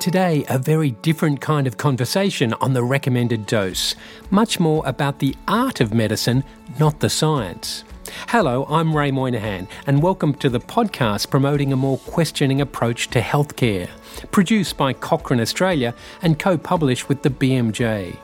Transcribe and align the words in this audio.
Today, 0.00 0.44
a 0.48 0.60
very 0.60 0.92
different 0.92 1.40
kind 1.40 1.66
of 1.66 1.76
conversation 1.76 2.54
on 2.60 2.72
the 2.72 2.84
recommended 2.84 3.46
dose. 3.46 3.96
Much 4.30 4.60
more 4.60 4.80
about 4.86 5.18
the 5.18 5.34
art 5.48 5.80
of 5.80 5.92
medicine, 5.92 6.44
not 6.78 7.00
the 7.00 7.10
science. 7.10 7.82
Hello, 8.28 8.64
I'm 8.70 8.96
Ray 8.96 9.10
Moynihan, 9.10 9.66
and 9.88 10.00
welcome 10.00 10.34
to 10.34 10.48
the 10.48 10.60
podcast 10.60 11.30
promoting 11.30 11.72
a 11.72 11.76
more 11.76 11.98
questioning 11.98 12.60
approach 12.60 13.08
to 13.08 13.20
healthcare. 13.20 13.88
Produced 14.30 14.76
by 14.76 14.92
Cochrane 14.92 15.40
Australia 15.40 15.92
and 16.22 16.38
co 16.38 16.56
published 16.56 17.08
with 17.08 17.22
the 17.22 17.30
BMJ. 17.30 18.16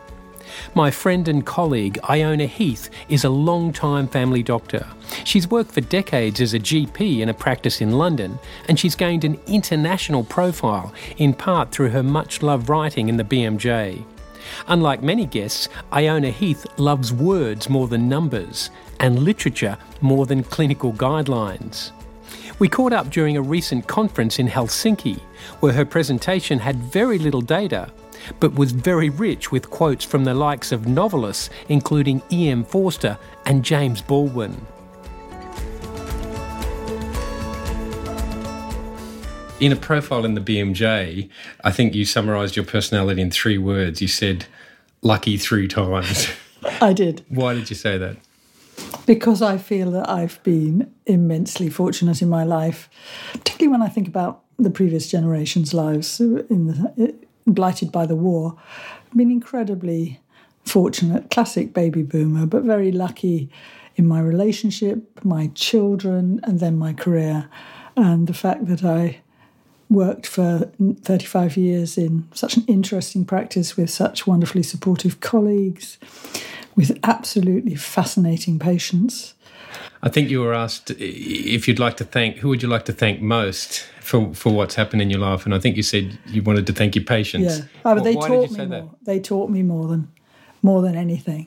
My 0.74 0.90
friend 0.90 1.28
and 1.28 1.44
colleague 1.44 1.98
Iona 2.08 2.46
Heath 2.46 2.90
is 3.08 3.24
a 3.24 3.30
long-time 3.30 4.08
family 4.08 4.42
doctor. 4.42 4.86
She's 5.24 5.50
worked 5.50 5.72
for 5.72 5.80
decades 5.80 6.40
as 6.40 6.54
a 6.54 6.58
GP 6.58 7.20
in 7.20 7.28
a 7.28 7.34
practice 7.34 7.80
in 7.80 7.92
London, 7.92 8.38
and 8.68 8.78
she's 8.78 8.94
gained 8.94 9.24
an 9.24 9.40
international 9.46 10.24
profile, 10.24 10.92
in 11.16 11.34
part 11.34 11.70
through 11.70 11.90
her 11.90 12.02
much 12.02 12.42
loved 12.42 12.68
writing 12.68 13.08
in 13.08 13.16
the 13.16 13.24
BMJ. 13.24 14.04
Unlike 14.68 15.02
many 15.02 15.26
guests, 15.26 15.68
Iona 15.92 16.30
Heath 16.30 16.66
loves 16.78 17.12
words 17.12 17.68
more 17.68 17.88
than 17.88 18.08
numbers, 18.08 18.70
and 19.00 19.20
literature 19.20 19.78
more 20.00 20.26
than 20.26 20.44
clinical 20.44 20.92
guidelines. 20.92 21.92
We 22.58 22.68
caught 22.68 22.92
up 22.92 23.10
during 23.10 23.36
a 23.36 23.42
recent 23.42 23.86
conference 23.86 24.38
in 24.38 24.48
Helsinki, 24.48 25.18
where 25.60 25.72
her 25.72 25.84
presentation 25.84 26.58
had 26.58 26.76
very 26.76 27.18
little 27.18 27.40
data 27.40 27.90
but 28.40 28.54
was 28.54 28.72
very 28.72 29.10
rich 29.10 29.52
with 29.52 29.70
quotes 29.70 30.04
from 30.04 30.24
the 30.24 30.34
likes 30.34 30.72
of 30.72 30.86
novelists 30.86 31.50
including 31.68 32.22
E.M. 32.32 32.64
Forster 32.64 33.18
and 33.46 33.64
James 33.64 34.00
Baldwin. 34.00 34.66
In 39.60 39.72
a 39.72 39.76
profile 39.76 40.24
in 40.24 40.34
the 40.34 40.40
BMJ, 40.40 41.30
I 41.62 41.70
think 41.70 41.94
you 41.94 42.04
summarised 42.04 42.56
your 42.56 42.64
personality 42.64 43.22
in 43.22 43.30
three 43.30 43.56
words. 43.56 44.02
You 44.02 44.08
said, 44.08 44.46
lucky 45.00 45.36
three 45.36 45.68
times. 45.68 46.28
I 46.80 46.92
did. 46.92 47.24
Why 47.28 47.54
did 47.54 47.70
you 47.70 47.76
say 47.76 47.96
that? 47.98 48.16
Because 49.06 49.42
I 49.42 49.58
feel 49.58 49.90
that 49.92 50.08
I've 50.08 50.42
been 50.42 50.92
immensely 51.06 51.70
fortunate 51.70 52.20
in 52.20 52.28
my 52.28 52.42
life, 52.42 52.90
particularly 53.32 53.70
when 53.70 53.82
I 53.82 53.88
think 53.88 54.08
about 54.08 54.42
the 54.58 54.70
previous 54.70 55.10
generation's 55.10 55.72
lives 55.72 56.20
in 56.20 56.66
the, 56.66 57.14
blighted 57.46 57.92
by 57.92 58.06
the 58.06 58.16
war. 58.16 58.56
I've 59.06 59.16
been 59.16 59.30
incredibly 59.30 60.20
fortunate, 60.64 61.30
classic 61.30 61.74
baby 61.74 62.02
boomer, 62.02 62.46
but 62.46 62.62
very 62.62 62.90
lucky 62.90 63.50
in 63.96 64.06
my 64.06 64.20
relationship, 64.20 65.24
my 65.24 65.48
children, 65.54 66.40
and 66.42 66.60
then 66.60 66.76
my 66.76 66.92
career. 66.92 67.48
And 67.96 68.26
the 68.26 68.34
fact 68.34 68.66
that 68.66 68.84
I 68.84 69.20
worked 69.90 70.26
for 70.26 70.70
35 71.02 71.56
years 71.56 71.96
in 71.98 72.26
such 72.32 72.56
an 72.56 72.64
interesting 72.66 73.24
practice 73.24 73.76
with 73.76 73.90
such 73.90 74.26
wonderfully 74.26 74.62
supportive 74.62 75.20
colleagues, 75.20 75.98
with 76.74 76.98
absolutely 77.04 77.76
fascinating 77.76 78.58
patients. 78.58 79.34
I 80.02 80.08
think 80.08 80.30
you 80.30 80.40
were 80.40 80.54
asked 80.54 80.90
if 80.98 81.66
you'd 81.66 81.78
like 81.78 81.96
to 81.96 82.04
thank, 82.04 82.36
who 82.36 82.48
would 82.48 82.62
you 82.62 82.68
like 82.68 82.84
to 82.86 82.92
thank 82.92 83.20
most 83.20 83.86
for, 84.00 84.34
for 84.34 84.52
what's 84.52 84.74
happened 84.74 85.00
in 85.00 85.10
your 85.10 85.20
life? 85.20 85.46
And 85.46 85.54
I 85.54 85.58
think 85.58 85.76
you 85.76 85.82
said 85.82 86.18
you 86.26 86.42
wanted 86.42 86.66
to 86.66 86.72
thank 86.72 86.94
your 86.94 87.04
patients. 87.04 87.58
Yeah, 87.58 87.64
oh, 87.84 87.94
but 87.94 88.04
they 88.04 88.14
Why 88.14 88.28
taught 88.28 88.50
me 88.50 88.66
more. 88.66 88.68
That? 88.68 88.88
They 89.04 89.20
taught 89.20 89.50
me 89.50 89.62
more 89.62 89.88
than 89.88 90.12
more 90.62 90.82
than 90.82 90.94
anything. 90.94 91.46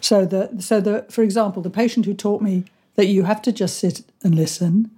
So 0.00 0.24
the 0.24 0.60
so 0.60 0.80
the 0.80 1.06
for 1.10 1.22
example, 1.22 1.62
the 1.62 1.70
patient 1.70 2.06
who 2.06 2.14
taught 2.14 2.42
me 2.42 2.64
that 2.96 3.06
you 3.06 3.24
have 3.24 3.40
to 3.42 3.52
just 3.52 3.78
sit 3.78 4.02
and 4.22 4.34
listen 4.34 4.90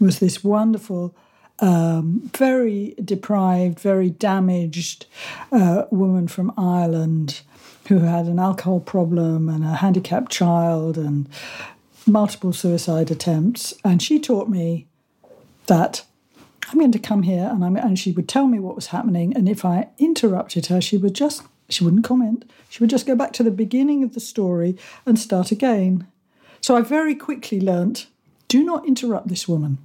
was 0.00 0.18
this 0.18 0.44
wonderful, 0.44 1.14
um, 1.60 2.30
very 2.36 2.94
deprived, 3.02 3.80
very 3.80 4.10
damaged 4.10 5.06
uh, 5.52 5.84
woman 5.90 6.28
from 6.28 6.52
Ireland 6.58 7.40
who 7.88 8.00
had 8.00 8.26
an 8.26 8.38
alcohol 8.38 8.80
problem 8.80 9.48
and 9.48 9.64
a 9.64 9.76
handicapped 9.76 10.30
child 10.30 10.98
and 10.98 11.28
multiple 12.06 12.52
suicide 12.52 13.10
attempts. 13.10 13.74
And 13.84 14.02
she 14.02 14.18
taught 14.18 14.48
me 14.48 14.86
that 15.66 16.04
I'm 16.68 16.78
going 16.78 16.92
to 16.92 16.98
come 16.98 17.22
here 17.22 17.48
and 17.50 17.64
I'm 17.64 17.76
and 17.76 17.98
she 17.98 18.12
would 18.12 18.28
tell 18.28 18.46
me 18.46 18.58
what 18.58 18.74
was 18.74 18.88
happening 18.88 19.36
and 19.36 19.48
if 19.48 19.64
I 19.64 19.88
interrupted 19.98 20.66
her 20.66 20.80
she 20.80 20.96
would 20.96 21.14
just 21.14 21.42
she 21.68 21.84
wouldn't 21.84 22.04
comment 22.04 22.50
she 22.68 22.82
would 22.82 22.90
just 22.90 23.06
go 23.06 23.14
back 23.14 23.32
to 23.34 23.42
the 23.42 23.50
beginning 23.50 24.02
of 24.02 24.14
the 24.14 24.20
story 24.20 24.76
and 25.04 25.18
start 25.18 25.50
again 25.52 26.06
so 26.60 26.76
I 26.76 26.80
very 26.82 27.14
quickly 27.14 27.60
learnt 27.60 28.06
do 28.48 28.64
not 28.64 28.86
interrupt 28.86 29.28
this 29.28 29.46
woman 29.46 29.78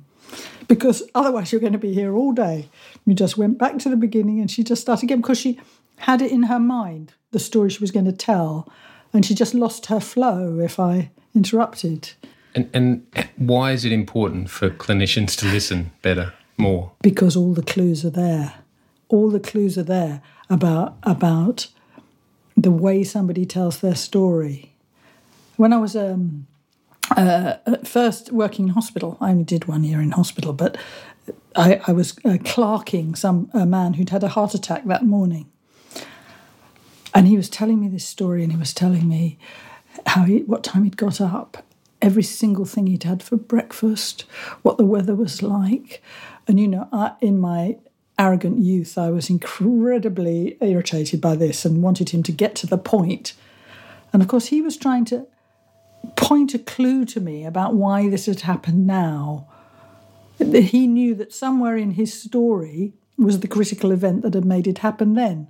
because 0.68 1.04
otherwise 1.14 1.52
you're 1.52 1.62
going 1.62 1.74
to 1.74 1.80
be 1.80 1.94
here 1.94 2.16
all 2.16 2.32
day 2.32 2.70
we 3.06 3.14
just 3.14 3.38
went 3.38 3.58
back 3.58 3.78
to 3.80 3.90
the 3.90 3.96
beginning 3.96 4.40
and 4.40 4.50
she 4.50 4.64
just 4.64 4.82
started 4.82 5.04
again 5.04 5.22
because 5.22 5.40
she 5.40 5.60
had 5.98 6.22
it 6.22 6.32
in 6.32 6.44
her 6.44 6.60
mind 6.60 7.14
the 7.32 7.40
story 7.40 7.70
she 7.70 7.80
was 7.80 7.92
going 7.92 8.06
to 8.06 8.12
tell 8.12 8.72
and 9.14 9.26
she 9.26 9.36
just 9.36 9.54
lost 9.54 9.88
her 9.88 10.00
flow 10.00 10.60
if 10.60 10.80
I 10.80 11.12
interrupted 11.36 12.12
and, 12.54 12.70
and 12.74 13.08
why 13.38 13.72
is 13.72 13.86
it 13.86 13.92
important 13.92 14.50
for 14.50 14.70
clinicians 14.70 15.38
to 15.38 15.46
listen 15.46 15.92
better 16.02 16.34
more? 16.58 16.92
Because 17.02 17.36
all 17.36 17.54
the 17.54 17.64
clues 17.64 18.06
are 18.06 18.10
there. 18.10 18.56
All 19.10 19.30
the 19.30 19.40
clues 19.40 19.78
are 19.78 19.84
there 19.84 20.22
about 20.50 20.98
about 21.04 21.68
the 22.58 22.72
way 22.72 23.04
somebody 23.04 23.46
tells 23.46 23.80
their 23.80 23.96
story. 23.96 24.74
When 25.56 25.74
I 25.74 25.78
was 25.78 25.96
um, 25.96 26.48
uh, 27.16 27.56
first 27.84 28.32
working 28.32 28.68
in 28.68 28.74
hospital, 28.74 29.18
I 29.22 29.32
only 29.32 29.44
did 29.44 29.66
one 29.66 29.84
year 29.84 30.02
in 30.02 30.12
hospital, 30.12 30.54
but 30.54 30.78
I, 31.56 31.82
I 31.88 31.92
was 31.92 32.18
uh, 32.26 32.38
clerking 32.44 33.16
some 33.16 33.50
a 33.54 33.66
man 33.66 33.94
who'd 33.94 34.10
had 34.10 34.24
a 34.24 34.30
heart 34.30 34.54
attack 34.54 34.86
that 34.86 35.06
morning, 35.06 35.50
and 37.14 37.28
he 37.28 37.38
was 37.38 37.50
telling 37.50 37.80
me 37.80 37.88
this 37.88 38.08
story, 38.08 38.44
and 38.44 38.52
he 38.52 38.58
was 38.58 38.74
telling 38.74 39.08
me 39.08 39.38
how 40.12 40.24
he, 40.24 40.40
what 40.40 40.62
time 40.62 40.84
he'd 40.84 40.98
got 40.98 41.22
up, 41.22 41.64
every 42.02 42.24
single 42.24 42.66
thing 42.66 42.88
he'd 42.88 43.04
had 43.04 43.24
for 43.24 43.38
breakfast, 43.38 44.26
what 44.62 44.78
the 44.78 44.86
weather 44.86 45.16
was 45.16 45.42
like, 45.42 46.04
and 46.50 46.60
you 46.60 46.68
know, 46.68 46.90
I, 46.92 47.14
in 47.22 47.40
my 47.40 47.78
arrogant 48.20 48.60
youth, 48.60 48.98
I 48.98 49.10
was 49.10 49.30
incredibly 49.30 50.58
irritated 50.60 51.22
by 51.22 51.38
this 51.38 51.64
and 51.64 51.82
wanted 51.82 52.10
him 52.10 52.24
to 52.24 52.32
get 52.34 52.56
to 52.56 52.68
the 52.68 52.78
point. 52.78 53.36
And 54.12 54.22
of 54.22 54.28
course, 54.28 54.48
he 54.48 54.62
was 54.62 54.76
trying 54.76 55.06
to 55.06 55.28
point 56.18 56.54
a 56.54 56.60
clue 56.60 57.06
to 57.06 57.22
me 57.22 57.46
about 57.46 57.76
why 57.76 58.10
this 58.10 58.26
had 58.26 58.42
happened 58.42 58.86
now. 58.86 59.48
He 60.40 60.88
knew 60.88 61.16
that 61.16 61.34
somewhere 61.34 61.78
in 61.78 61.92
his 61.92 62.20
story 62.22 62.92
was 63.18 63.40
the 63.40 63.48
critical 63.48 63.94
event 63.94 64.24
that 64.24 64.34
had 64.34 64.44
made 64.44 64.68
it 64.68 64.80
happen 64.80 65.14
then. 65.14 65.48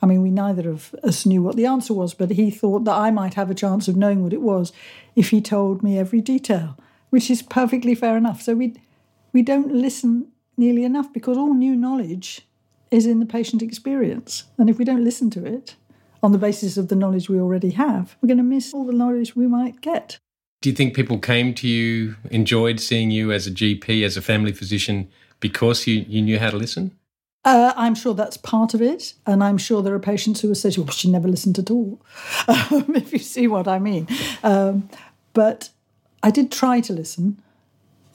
I 0.00 0.06
mean, 0.06 0.22
we 0.22 0.30
neither 0.30 0.70
of 0.70 0.94
us 1.02 1.26
knew 1.26 1.42
what 1.42 1.56
the 1.56 1.66
answer 1.66 1.92
was, 1.92 2.14
but 2.14 2.30
he 2.30 2.50
thought 2.50 2.84
that 2.84 2.94
I 2.94 3.10
might 3.10 3.34
have 3.34 3.50
a 3.50 3.54
chance 3.54 3.88
of 3.88 3.96
knowing 3.96 4.22
what 4.22 4.32
it 4.32 4.42
was 4.42 4.72
if 5.16 5.30
he 5.30 5.40
told 5.40 5.82
me 5.82 5.98
every 5.98 6.20
detail, 6.20 6.76
which 7.10 7.30
is 7.30 7.42
perfectly 7.42 7.94
fair 7.94 8.16
enough. 8.16 8.42
So 8.42 8.54
we 8.54 8.74
we 9.32 9.42
don't 9.42 9.72
listen 9.72 10.28
nearly 10.56 10.84
enough 10.84 11.12
because 11.12 11.36
all 11.36 11.54
new 11.54 11.76
knowledge 11.76 12.42
is 12.90 13.06
in 13.06 13.20
the 13.20 13.26
patient 13.26 13.62
experience. 13.62 14.44
And 14.56 14.70
if 14.70 14.78
we 14.78 14.84
don't 14.84 15.04
listen 15.04 15.30
to 15.30 15.44
it 15.44 15.76
on 16.22 16.32
the 16.32 16.38
basis 16.38 16.76
of 16.76 16.88
the 16.88 16.96
knowledge 16.96 17.28
we 17.28 17.38
already 17.38 17.70
have, 17.70 18.16
we're 18.20 18.28
going 18.28 18.38
to 18.38 18.42
miss 18.42 18.72
all 18.72 18.84
the 18.84 18.92
knowledge 18.92 19.36
we 19.36 19.46
might 19.46 19.80
get. 19.80 20.18
Do 20.60 20.70
you 20.70 20.74
think 20.74 20.94
people 20.94 21.18
came 21.18 21.54
to 21.54 21.68
you, 21.68 22.16
enjoyed 22.30 22.80
seeing 22.80 23.10
you 23.10 23.30
as 23.30 23.46
a 23.46 23.50
GP, 23.50 24.04
as 24.04 24.16
a 24.16 24.22
family 24.22 24.52
physician, 24.52 25.08
because 25.38 25.86
you, 25.86 26.04
you 26.08 26.20
knew 26.20 26.38
how 26.38 26.50
to 26.50 26.56
listen? 26.56 26.96
Uh, 27.44 27.72
I'm 27.76 27.94
sure 27.94 28.14
that's 28.14 28.36
part 28.36 28.74
of 28.74 28.82
it, 28.82 29.14
and 29.26 29.42
I'm 29.42 29.58
sure 29.58 29.82
there 29.82 29.94
are 29.94 30.00
patients 30.00 30.40
who 30.40 30.48
will 30.48 30.54
say, 30.54 30.72
"Well, 30.76 30.88
she 30.88 31.10
never 31.10 31.28
listened 31.28 31.58
at 31.58 31.70
all," 31.76 32.00
um, 32.48 32.94
if 32.94 33.12
you 33.12 33.18
see 33.18 33.46
what 33.46 33.68
I 33.68 33.78
mean. 33.78 34.06
Um, 34.42 34.88
but 35.32 35.70
I 36.22 36.30
did 36.30 36.50
try 36.50 36.80
to 36.80 36.92
listen 36.92 37.40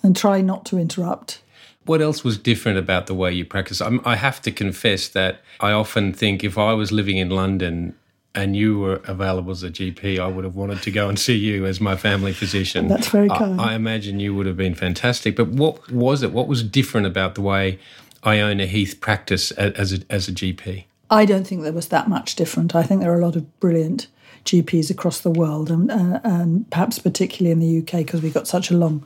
and 0.04 0.16
try 0.16 0.42
not 0.42 0.66
to 0.66 0.78
interrupt. 0.78 1.42
What 1.86 2.02
else 2.02 2.24
was 2.24 2.38
different 2.38 2.78
about 2.78 3.08
the 3.08 3.14
way 3.14 3.32
you 3.32 3.46
practice? 3.46 3.82
I'm, 3.82 4.02
I 4.06 4.16
have 4.16 4.42
to 4.44 4.52
confess 4.52 5.08
that 5.10 5.42
I 5.60 5.72
often 5.72 6.14
think 6.14 6.44
if 6.44 6.58
I 6.58 6.74
was 6.74 6.92
living 6.92 7.18
in 7.18 7.30
London 7.30 7.96
and 8.36 8.56
you 8.56 8.80
were 8.80 9.02
available 9.06 9.52
as 9.52 9.64
a 9.64 9.70
GP, 9.70 10.20
I 10.20 10.28
would 10.28 10.44
have 10.44 10.56
wanted 10.56 10.82
to 10.84 10.92
go 10.92 11.08
and 11.08 11.20
see 11.20 11.36
you 11.36 11.66
as 11.66 11.80
my 11.80 11.96
family 11.96 12.34
physician. 12.34 12.88
That's 12.88 13.10
very 13.10 13.30
kind. 13.30 13.60
I, 13.62 13.72
I, 13.72 13.76
imagine 13.76 14.20
you 14.20 14.34
would 14.34 14.48
have 14.48 14.58
been 14.58 14.74
fantastic. 14.74 15.36
But 15.36 15.50
what 15.50 15.92
was 15.92 16.24
it? 16.24 16.32
What 16.32 16.48
was 16.48 16.64
different 16.64 17.06
about 17.06 17.36
the 17.36 17.42
way 17.42 17.80
Iona 18.26 18.66
Heath 18.66 19.00
practiced 19.02 19.52
as 19.54 19.94
a, 19.94 20.00
as 20.10 20.28
a 20.28 20.32
GP? 20.32 20.86
I 21.10 21.26
don't 21.26 21.46
think 21.46 21.62
there 21.62 21.74
was 21.74 21.90
that 21.90 22.08
much 22.08 22.36
different. 22.36 22.74
I 22.74 22.84
think 22.84 23.02
there 23.02 23.12
are 23.12 23.20
a 23.20 23.26
lot 23.26 23.36
of 23.36 23.60
brilliant 23.60 24.08
GPs 24.46 24.90
across 24.90 25.20
the 25.20 25.30
world, 25.30 25.70
and, 25.70 25.92
uh, 25.92 26.20
and 26.24 26.70
perhaps 26.70 27.00
particularly 27.00 27.52
in 27.52 27.60
the 27.60 27.80
UK 27.80 28.06
because 28.06 28.22
we've 28.22 28.34
got 28.34 28.48
such 28.48 28.72
a 28.72 28.78
long 28.78 29.06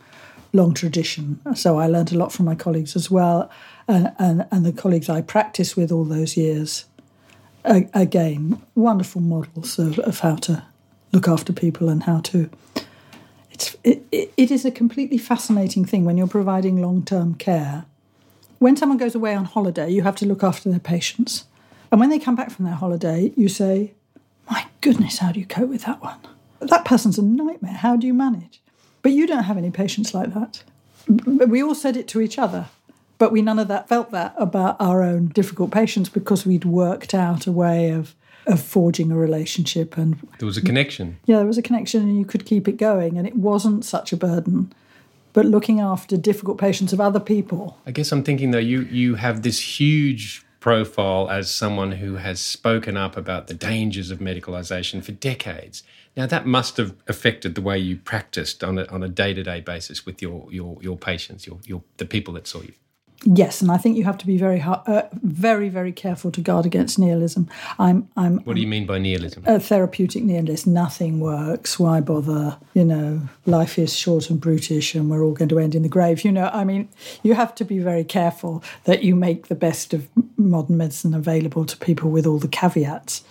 long 0.54 0.74
tradition. 0.74 1.40
So 1.56 1.78
I 1.78 1.88
learned 1.88 2.14
a 2.14 2.18
lot 2.18 2.32
from 2.32 2.46
my 2.46 2.56
colleagues 2.56 2.96
as 2.96 3.12
well, 3.12 3.52
uh, 3.88 4.12
and, 4.18 4.48
and 4.50 4.66
the 4.66 4.72
colleagues 4.72 5.10
I 5.10 5.22
practiced 5.22 5.76
with 5.76 5.92
all 5.92 6.06
those 6.06 6.38
years. 6.38 6.86
Uh, 7.66 7.82
again, 7.94 8.62
wonderful 8.74 9.22
models 9.22 9.78
of, 9.78 10.00
of 10.00 10.22
how 10.22 10.36
to 10.36 10.64
look 11.12 11.28
after 11.28 11.52
people 11.52 11.90
and 11.90 12.04
how 12.04 12.22
to. 12.22 12.50
It's, 13.52 13.76
it, 13.84 14.04
it 14.12 14.52
is 14.52 14.64
a 14.64 14.72
completely 14.72 15.18
fascinating 15.18 15.84
thing 15.84 16.06
when 16.06 16.18
you're 16.18 16.28
providing 16.28 16.82
long 16.82 17.04
term 17.04 17.36
care 17.36 17.86
when 18.60 18.76
someone 18.76 18.98
goes 18.98 19.16
away 19.16 19.36
on 19.36 19.46
holiday, 19.46 19.90
you 19.90 20.02
have 20.04 20.16
to 20.18 20.26
look 20.26 20.44
after 20.44 20.70
their 20.70 20.80
patients. 20.80 21.46
And 21.92 22.00
when 22.00 22.10
they 22.10 22.20
come 22.20 22.36
back 22.36 22.52
from 22.52 22.66
their 22.66 22.76
holiday, 22.76 23.32
you 23.36 23.50
say, 23.50 23.94
My 24.50 24.66
goodness, 24.82 25.20
how 25.20 25.32
do 25.32 25.40
you 25.40 25.46
cope 25.46 25.70
with 25.70 25.84
that 25.84 26.02
one? 26.02 26.20
That 26.60 26.86
person's 26.86 27.18
a 27.18 27.24
nightmare. 27.24 27.74
How 27.74 27.96
do 27.96 28.08
you 28.08 28.14
manage? 28.14 28.62
But 29.02 29.12
you 29.12 29.28
don't 29.28 29.44
have 29.44 29.58
any 29.58 29.72
patients 29.72 30.14
like 30.14 30.34
that. 30.34 30.64
We 31.08 31.64
all 31.64 31.76
said 31.76 31.96
it 31.96 32.08
to 32.10 32.20
each 32.20 32.38
other, 32.38 32.68
but 33.18 33.32
we 33.32 33.42
none 33.42 33.60
of 33.60 33.70
that 33.70 33.88
felt 33.88 34.12
that 34.12 34.34
about 34.38 34.76
our 34.80 35.02
own 35.02 35.28
difficult 35.28 35.72
patients 35.72 36.10
because 36.10 36.46
we'd 36.46 36.66
worked 36.66 37.14
out 37.14 37.48
a 37.48 37.52
way 37.52 37.92
of 37.92 38.16
of 38.48 38.62
forging 38.62 39.12
a 39.12 39.18
relationship 39.18 39.98
and 39.98 40.18
there 40.40 40.46
was 40.46 40.58
a 40.58 40.62
connection. 40.62 41.18
Yeah, 41.26 41.38
there 41.38 41.46
was 41.46 41.58
a 41.58 41.62
connection 41.62 42.02
and 42.04 42.18
you 42.18 42.26
could 42.26 42.46
keep 42.46 42.68
it 42.68 42.78
going 42.78 43.18
and 43.18 43.28
it 43.28 43.36
wasn't 43.36 43.84
such 43.84 44.14
a 44.14 44.18
burden. 44.18 44.74
But 45.38 45.46
looking 45.46 45.80
after 45.80 46.18
difficult 46.18 46.58
patients 46.58 46.94
of 46.94 47.00
other 47.00 47.20
people. 47.20 47.78
I 47.86 47.92
guess 47.92 48.12
I'm 48.12 48.24
thinking 48.24 48.50
though 48.50 48.58
you 48.58 48.82
you 49.02 49.14
have 49.14 49.44
this 49.44 49.80
huge 49.80 50.44
profile 50.60 51.30
as 51.30 51.52
someone 51.52 51.92
who 51.92 52.16
has 52.16 52.40
spoken 52.40 52.98
up 52.98 53.16
about 53.16 53.46
the 53.46 53.54
dangers 53.54 54.10
of 54.10 54.18
medicalisation 54.18 55.04
for 55.04 55.12
decades. 55.12 55.84
Now 56.16 56.26
that 56.26 56.48
must 56.48 56.78
have 56.78 56.96
affected 57.08 57.54
the 57.54 57.62
way 57.62 57.78
you 57.78 57.98
practiced 57.98 58.64
on 58.64 58.80
a, 58.80 58.86
on 58.86 59.04
a 59.04 59.08
day-to-day 59.08 59.62
basis 59.62 60.08
with 60.08 60.24
your 60.24 60.52
your 60.52 60.80
your 60.82 60.98
patients, 60.98 61.46
your 61.46 61.60
your 61.66 61.84
the 61.98 62.08
people 62.08 62.34
that 62.34 62.48
saw 62.48 62.62
you. 62.62 62.74
Yes, 63.24 63.62
and 63.62 63.72
I 63.72 63.78
think 63.78 63.98
you 63.98 64.04
have 64.04 64.18
to 64.20 64.28
be 64.28 64.38
very, 64.38 64.62
uh, 64.62 65.04
very, 65.24 65.70
very 65.70 65.92
careful 65.92 66.32
to 66.32 66.40
guard 66.40 66.66
against 66.68 67.00
nihilism. 67.00 67.50
I'm, 67.80 68.08
I'm. 68.16 68.40
What 68.44 68.56
do 68.56 68.62
you 68.62 68.68
mean 68.68 68.86
by 68.86 69.00
nihilism? 69.00 69.44
A 69.48 69.60
therapeutic 69.60 70.24
nihilist. 70.24 70.68
Nothing 70.68 71.20
works. 71.20 71.80
Why 71.80 72.00
bother? 72.00 72.58
You 72.76 72.86
know, 72.86 73.22
life 73.48 73.80
is 73.80 73.96
short 73.96 74.30
and 74.30 74.40
brutish, 74.40 74.94
and 74.94 75.10
we're 75.10 75.24
all 75.24 75.34
going 75.34 75.50
to 75.50 75.60
end 75.60 75.74
in 75.74 75.82
the 75.82 75.90
grave. 75.90 76.24
You 76.24 76.32
know, 76.32 76.50
I 76.54 76.64
mean, 76.64 76.90
you 77.24 77.34
have 77.34 77.56
to 77.56 77.66
be 77.66 77.80
very 77.80 78.04
careful 78.04 78.64
that 78.84 79.04
you 79.04 79.16
make 79.16 79.48
the 79.48 79.56
best 79.56 79.94
of 79.94 80.08
modern 80.38 80.78
medicine 80.78 81.16
available 81.16 81.66
to 81.66 81.78
people 81.78 82.12
with 82.12 82.28
all 82.28 82.38
the 82.38 82.48
caveats. 82.48 83.24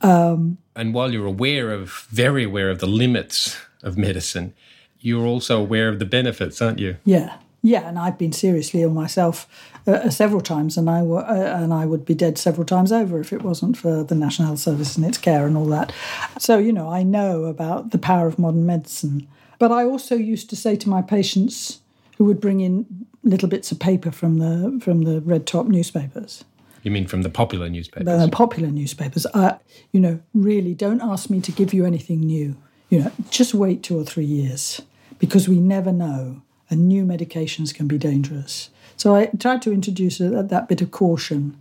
Um, 0.00 0.58
and 0.74 0.94
while 0.94 1.12
you're 1.12 1.26
aware 1.26 1.70
of, 1.70 2.06
very 2.10 2.44
aware 2.44 2.70
of 2.70 2.78
the 2.78 2.86
limits 2.86 3.58
of 3.82 3.98
medicine, 3.98 4.54
you're 5.00 5.26
also 5.26 5.60
aware 5.60 5.88
of 5.88 5.98
the 5.98 6.04
benefits, 6.04 6.62
aren't 6.62 6.78
you? 6.78 6.96
Yeah, 7.04 7.36
yeah, 7.62 7.88
and 7.88 7.98
I've 7.98 8.18
been 8.18 8.32
seriously 8.32 8.82
ill 8.82 8.90
myself 8.90 9.48
uh, 9.86 9.92
uh 9.92 10.10
several 10.10 10.40
times, 10.40 10.76
and 10.76 10.88
I 10.88 11.00
uh, 11.00 11.62
and 11.62 11.74
I 11.74 11.86
would 11.86 12.04
be 12.04 12.14
dead 12.14 12.38
several 12.38 12.64
times 12.64 12.92
over 12.92 13.20
if 13.20 13.32
it 13.32 13.42
wasn't 13.42 13.76
for 13.76 14.04
the 14.04 14.14
National 14.14 14.48
Health 14.48 14.60
Service 14.60 14.96
and 14.96 15.04
its 15.04 15.18
care 15.18 15.46
and 15.46 15.56
all 15.56 15.66
that. 15.66 15.92
So 16.38 16.58
you 16.58 16.72
know, 16.72 16.88
I 16.88 17.02
know 17.02 17.44
about 17.44 17.90
the 17.90 17.98
power 17.98 18.26
of 18.26 18.38
modern 18.38 18.66
medicine. 18.66 19.26
But 19.58 19.72
I 19.72 19.84
also 19.84 20.14
used 20.14 20.48
to 20.50 20.56
say 20.56 20.76
to 20.76 20.88
my 20.88 21.02
patients 21.02 21.80
who 22.16 22.24
would 22.26 22.40
bring 22.40 22.60
in 22.60 23.06
little 23.24 23.48
bits 23.48 23.72
of 23.72 23.80
paper 23.80 24.12
from 24.12 24.38
the 24.38 24.78
from 24.82 25.02
the 25.02 25.20
red 25.20 25.46
top 25.46 25.66
newspapers. 25.66 26.44
You 26.84 26.92
mean 26.92 27.08
from 27.08 27.22
the 27.22 27.30
popular 27.30 27.68
newspapers? 27.68 28.06
The 28.06 28.28
popular 28.30 28.70
newspapers. 28.70 29.26
Uh, 29.34 29.58
you 29.92 30.00
know, 30.00 30.20
really, 30.32 30.74
don't 30.74 31.02
ask 31.02 31.28
me 31.28 31.40
to 31.40 31.52
give 31.52 31.74
you 31.74 31.84
anything 31.84 32.20
new. 32.20 32.56
You 32.88 33.00
know, 33.00 33.12
just 33.30 33.52
wait 33.52 33.82
two 33.82 33.98
or 33.98 34.04
three 34.04 34.24
years 34.24 34.80
because 35.18 35.48
we 35.48 35.58
never 35.58 35.92
know 35.92 36.42
and 36.70 36.88
new 36.88 37.04
medications 37.04 37.74
can 37.74 37.86
be 37.86 37.98
dangerous. 37.98 38.70
So 38.96 39.14
I 39.14 39.26
tried 39.38 39.62
to 39.62 39.72
introduce 39.72 40.20
a, 40.20 40.42
that 40.42 40.68
bit 40.68 40.80
of 40.80 40.90
caution. 40.90 41.56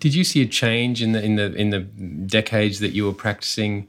Did 0.00 0.14
you 0.14 0.24
see 0.24 0.42
a 0.42 0.46
change 0.46 1.02
in 1.02 1.12
the 1.12 1.22
in 1.22 1.36
the 1.36 1.52
in 1.54 1.70
the 1.70 1.80
decades 1.80 2.80
that 2.80 2.92
you 2.92 3.04
were 3.04 3.12
practicing? 3.12 3.88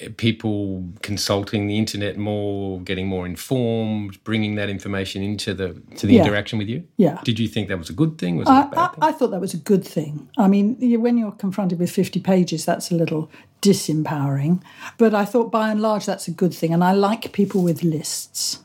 Eh, 0.00 0.08
people 0.16 0.84
consulting 1.02 1.66
the 1.66 1.76
internet 1.76 2.16
more, 2.16 2.80
getting 2.80 3.06
more 3.06 3.26
informed, 3.26 4.22
bringing 4.24 4.54
that 4.54 4.70
information 4.70 5.22
into 5.22 5.52
the 5.52 5.74
to 5.96 6.06
the 6.06 6.14
yeah. 6.14 6.22
interaction 6.22 6.58
with 6.58 6.68
you. 6.68 6.82
Yeah. 6.96 7.20
Did 7.24 7.38
you 7.38 7.46
think 7.46 7.68
that 7.68 7.78
was 7.78 7.90
a 7.90 7.92
good 7.92 8.18
thing? 8.18 8.36
Was 8.36 8.48
I, 8.48 8.62
it 8.62 8.66
a 8.66 8.70
bad 8.70 8.88
thing? 8.92 9.02
I 9.02 9.12
thought 9.12 9.30
that 9.32 9.40
was 9.40 9.54
a 9.54 9.58
good 9.58 9.86
thing. 9.86 10.28
I 10.38 10.48
mean, 10.48 10.76
when 11.00 11.18
you're 11.18 11.32
confronted 11.32 11.78
with 11.78 11.90
50 11.90 12.20
pages, 12.20 12.64
that's 12.64 12.90
a 12.90 12.94
little 12.94 13.30
disempowering. 13.60 14.62
But 14.96 15.14
I 15.14 15.24
thought 15.24 15.52
by 15.52 15.70
and 15.70 15.80
large 15.80 16.06
that's 16.06 16.26
a 16.26 16.32
good 16.32 16.54
thing. 16.54 16.72
And 16.72 16.82
I 16.82 16.92
like 16.92 17.32
people 17.32 17.62
with 17.62 17.82
lists. 17.82 18.60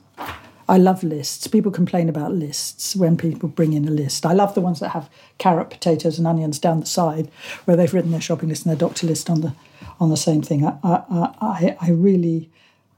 I 0.69 0.77
love 0.77 1.03
lists. 1.03 1.47
People 1.47 1.71
complain 1.71 2.09
about 2.09 2.33
lists 2.33 2.95
when 2.95 3.15
people 3.17 3.47
bring 3.47 3.73
in 3.73 3.87
a 3.87 3.91
list. 3.91 4.25
I 4.25 4.33
love 4.33 4.53
the 4.53 4.61
ones 4.61 4.79
that 4.81 4.89
have 4.89 5.09
carrot, 5.37 5.69
potatoes, 5.69 6.17
and 6.17 6.27
onions 6.27 6.59
down 6.59 6.81
the 6.81 6.85
side, 6.85 7.29
where 7.65 7.77
they've 7.77 7.93
written 7.93 8.11
their 8.11 8.21
shopping 8.21 8.49
list 8.49 8.65
and 8.65 8.71
their 8.71 8.87
doctor 8.87 9.07
list 9.07 9.29
on 9.29 9.41
the 9.41 9.53
on 9.99 10.09
the 10.09 10.17
same 10.17 10.41
thing. 10.41 10.65
I 10.65 10.77
I, 10.83 11.33
I, 11.41 11.77
I 11.79 11.91
really 11.91 12.49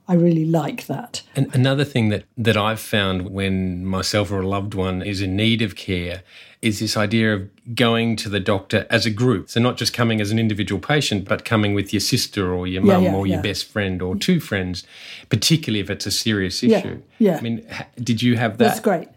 I 0.09 0.15
really 0.15 0.43
like 0.43 0.87
that. 0.87 1.21
And 1.35 1.53
another 1.53 1.85
thing 1.85 2.09
that, 2.09 2.23
that 2.35 2.57
I've 2.57 2.79
found 2.79 3.29
when 3.29 3.85
myself 3.85 4.31
or 4.31 4.41
a 4.41 4.47
loved 4.47 4.73
one 4.73 5.03
is 5.03 5.21
in 5.21 5.35
need 5.35 5.61
of 5.61 5.75
care 5.75 6.23
is 6.63 6.79
this 6.79 6.97
idea 6.97 7.35
of 7.35 7.75
going 7.75 8.15
to 8.17 8.27
the 8.27 8.39
doctor 8.39 8.87
as 8.89 9.05
a 9.05 9.11
group. 9.11 9.51
So 9.51 9.59
not 9.59 9.77
just 9.77 9.93
coming 9.93 10.19
as 10.19 10.31
an 10.31 10.39
individual 10.39 10.81
patient, 10.81 11.29
but 11.29 11.45
coming 11.45 11.75
with 11.75 11.93
your 11.93 11.99
sister 11.99 12.51
or 12.51 12.65
your 12.65 12.81
mum 12.81 13.03
yeah, 13.03 13.11
yeah, 13.11 13.15
or 13.15 13.27
yeah. 13.27 13.35
your 13.35 13.43
best 13.43 13.65
friend 13.65 14.01
or 14.01 14.15
mm. 14.15 14.19
two 14.19 14.39
friends, 14.39 14.83
particularly 15.29 15.79
if 15.79 15.91
it's 15.91 16.07
a 16.07 16.11
serious 16.11 16.63
issue. 16.63 17.01
Yeah. 17.19 17.37
I 17.37 17.41
mean, 17.41 17.65
did 17.97 18.23
you 18.23 18.35
have 18.35 18.57
that? 18.57 18.65
That's 18.65 18.79
great. 18.79 19.09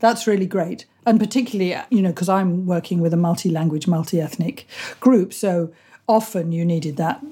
That's 0.00 0.26
really 0.26 0.46
great. 0.46 0.86
And 1.06 1.20
particularly, 1.20 1.76
you 1.90 2.02
know, 2.02 2.10
because 2.10 2.28
I'm 2.28 2.66
working 2.66 3.00
with 3.00 3.14
a 3.14 3.16
multi 3.16 3.48
language, 3.48 3.86
multi 3.86 4.20
ethnic 4.20 4.66
group. 4.98 5.32
So 5.32 5.72
often 6.08 6.52
you 6.52 6.64
needed 6.64 6.96
that 6.96 7.22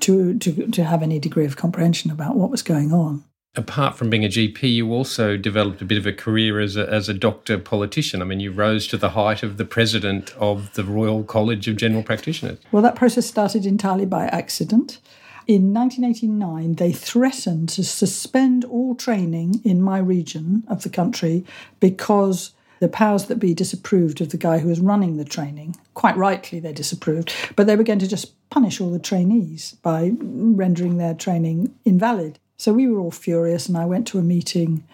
to, 0.00 0.38
to, 0.38 0.66
to 0.68 0.84
have 0.84 1.02
any 1.02 1.18
degree 1.18 1.44
of 1.44 1.56
comprehension 1.56 2.10
about 2.10 2.36
what 2.36 2.50
was 2.50 2.62
going 2.62 2.92
on. 2.92 3.24
Apart 3.56 3.96
from 3.96 4.10
being 4.10 4.24
a 4.24 4.28
GP, 4.28 4.62
you 4.72 4.92
also 4.92 5.36
developed 5.36 5.82
a 5.82 5.84
bit 5.84 5.98
of 5.98 6.06
a 6.06 6.12
career 6.12 6.60
as 6.60 6.76
a, 6.76 6.88
as 6.88 7.08
a 7.08 7.14
doctor 7.14 7.58
politician. 7.58 8.22
I 8.22 8.24
mean, 8.24 8.40
you 8.40 8.52
rose 8.52 8.86
to 8.88 8.96
the 8.96 9.10
height 9.10 9.42
of 9.42 9.56
the 9.56 9.64
president 9.64 10.32
of 10.38 10.72
the 10.74 10.84
Royal 10.84 11.24
College 11.24 11.66
of 11.66 11.76
General 11.76 12.02
Practitioners. 12.02 12.58
Well, 12.70 12.82
that 12.82 12.94
process 12.94 13.26
started 13.26 13.66
entirely 13.66 14.06
by 14.06 14.26
accident. 14.26 15.00
In 15.48 15.72
1989, 15.72 16.74
they 16.74 16.92
threatened 16.92 17.70
to 17.70 17.82
suspend 17.82 18.66
all 18.66 18.94
training 18.94 19.62
in 19.64 19.80
my 19.80 19.98
region 19.98 20.62
of 20.68 20.82
the 20.82 20.90
country 20.90 21.44
because 21.80 22.52
the 22.80 22.88
powers 22.88 23.26
that 23.26 23.36
be 23.36 23.54
disapproved 23.54 24.20
of 24.20 24.30
the 24.30 24.36
guy 24.36 24.58
who 24.58 24.68
was 24.68 24.80
running 24.80 25.16
the 25.16 25.24
training. 25.24 25.76
Quite 25.94 26.16
rightly, 26.16 26.60
they 26.60 26.72
disapproved, 26.72 27.32
but 27.56 27.66
they 27.66 27.76
were 27.76 27.84
going 27.84 27.98
to 27.98 28.08
just 28.08 28.32
punish 28.50 28.80
all 28.80 28.90
the 28.90 28.98
trainees 28.98 29.76
by 29.82 30.12
rendering 30.20 30.96
their 30.96 31.14
training 31.14 31.74
invalid. 31.84 32.38
So 32.56 32.72
we 32.72 32.88
were 32.88 32.98
all 32.98 33.10
furious, 33.10 33.68
and 33.68 33.76
I 33.76 33.84
went 33.84 34.06
to 34.08 34.18
a 34.18 34.22
meeting, 34.22 34.84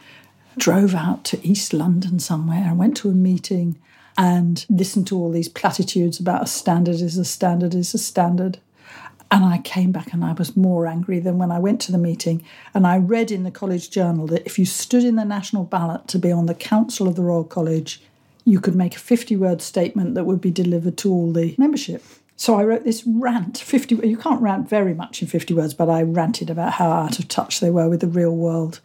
drove 0.56 0.94
out 0.94 1.25
to 1.25 1.46
East 1.46 1.72
London 1.72 2.19
somewhere, 2.19 2.64
and 2.66 2.78
went 2.78 2.96
to 2.98 3.08
a 3.08 3.14
meeting 3.14 3.78
and 4.16 4.64
listened 4.68 5.06
to 5.09 5.16
all 5.16 5.30
these 5.30 5.49
platitudes 5.49 6.20
about 6.20 6.44
a 6.44 6.47
standard 6.47 6.97
is 6.97 7.18
a 7.18 7.25
standard 7.25 7.75
is 7.75 7.94
a 7.94 7.99
standard. 7.99 8.59
And 9.35 9.45
I 9.45 9.59
came 9.59 9.91
back 9.91 10.12
and 10.12 10.25
I 10.25 10.33
was 10.33 10.57
more 10.57 10.87
angry 10.87 11.19
than 11.19 11.38
when 11.38 11.50
I 11.50 11.59
went 11.59 11.81
to 11.81 11.93
the 11.93 11.99
meeting. 11.99 12.45
And 12.73 12.87
I 12.87 12.99
read 12.99 13.33
in 13.33 13.43
the 13.43 13.50
college 13.50 13.91
journal 13.91 14.29
that 14.29 14.47
if 14.47 14.61
you 14.61 14.64
stood 14.64 15.03
in 15.03 15.17
the 15.17 15.25
national 15.25 15.64
ballot 15.64 16.07
to 16.09 16.21
be 16.21 16.31
on 16.31 16.47
the 16.47 16.55
council 16.55 17.09
of 17.09 17.17
the 17.17 17.23
Royal 17.23 17.43
College, 17.43 18.00
you 18.45 18.61
could 18.61 18.76
make 18.76 18.95
a 18.95 19.00
50 19.00 19.37
word 19.37 19.61
statement 19.61 20.14
that 20.14 20.23
would 20.23 20.41
be 20.41 20.53
delivered 20.53 20.97
to 20.99 21.11
all 21.11 21.33
the 21.33 21.57
membership. 21.59 22.05
So 22.37 22.55
I 22.55 22.62
wrote 22.62 22.85
this 22.85 23.03
rant, 23.09 23.59
50 23.59 24.07
you 24.07 24.17
can't 24.17 24.41
rant 24.41 24.69
very 24.69 24.95
much 24.95 25.21
in 25.21 25.26
50 25.26 25.53
words, 25.53 25.75
but 25.75 25.91
I 25.91 26.03
ranted 26.03 26.49
about 26.49 26.75
how 26.75 26.93
out 26.93 27.19
of 27.19 27.26
touch 27.26 27.59
they 27.59 27.71
were 27.71 27.88
with 27.88 28.03
the 28.03 28.07
real 28.07 28.37
world. 28.37 28.79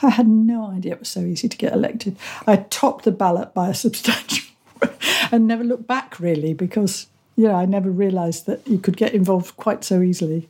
I 0.00 0.08
had 0.08 0.26
no 0.26 0.70
idea 0.70 0.94
it 0.94 1.00
was 1.00 1.10
so 1.10 1.20
easy 1.20 1.50
to 1.50 1.56
get 1.58 1.74
elected. 1.74 2.16
I 2.46 2.56
topped 2.56 3.04
the 3.04 3.12
ballot 3.12 3.52
by 3.52 3.68
a 3.68 3.74
substantial 3.74 4.54
and 5.30 5.46
never 5.46 5.64
looked 5.64 5.86
back 5.86 6.18
really 6.18 6.54
because 6.54 7.08
yeah, 7.40 7.56
I 7.56 7.64
never 7.64 7.90
realised 7.90 8.46
that 8.46 8.66
you 8.68 8.78
could 8.78 8.96
get 8.96 9.14
involved 9.14 9.56
quite 9.56 9.82
so 9.82 10.02
easily. 10.02 10.48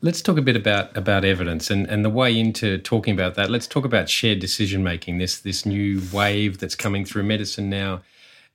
Let's 0.00 0.20
talk 0.20 0.36
a 0.36 0.42
bit 0.42 0.56
about, 0.56 0.94
about 0.96 1.24
evidence 1.24 1.70
and, 1.70 1.86
and 1.86 2.04
the 2.04 2.10
way 2.10 2.38
into 2.38 2.78
talking 2.78 3.14
about 3.14 3.34
that. 3.34 3.50
Let's 3.50 3.66
talk 3.66 3.84
about 3.84 4.08
shared 4.08 4.38
decision 4.38 4.84
making, 4.84 5.18
this 5.18 5.40
this 5.40 5.66
new 5.66 6.02
wave 6.12 6.58
that's 6.58 6.76
coming 6.76 7.04
through 7.04 7.24
medicine 7.24 7.70
now. 7.70 8.02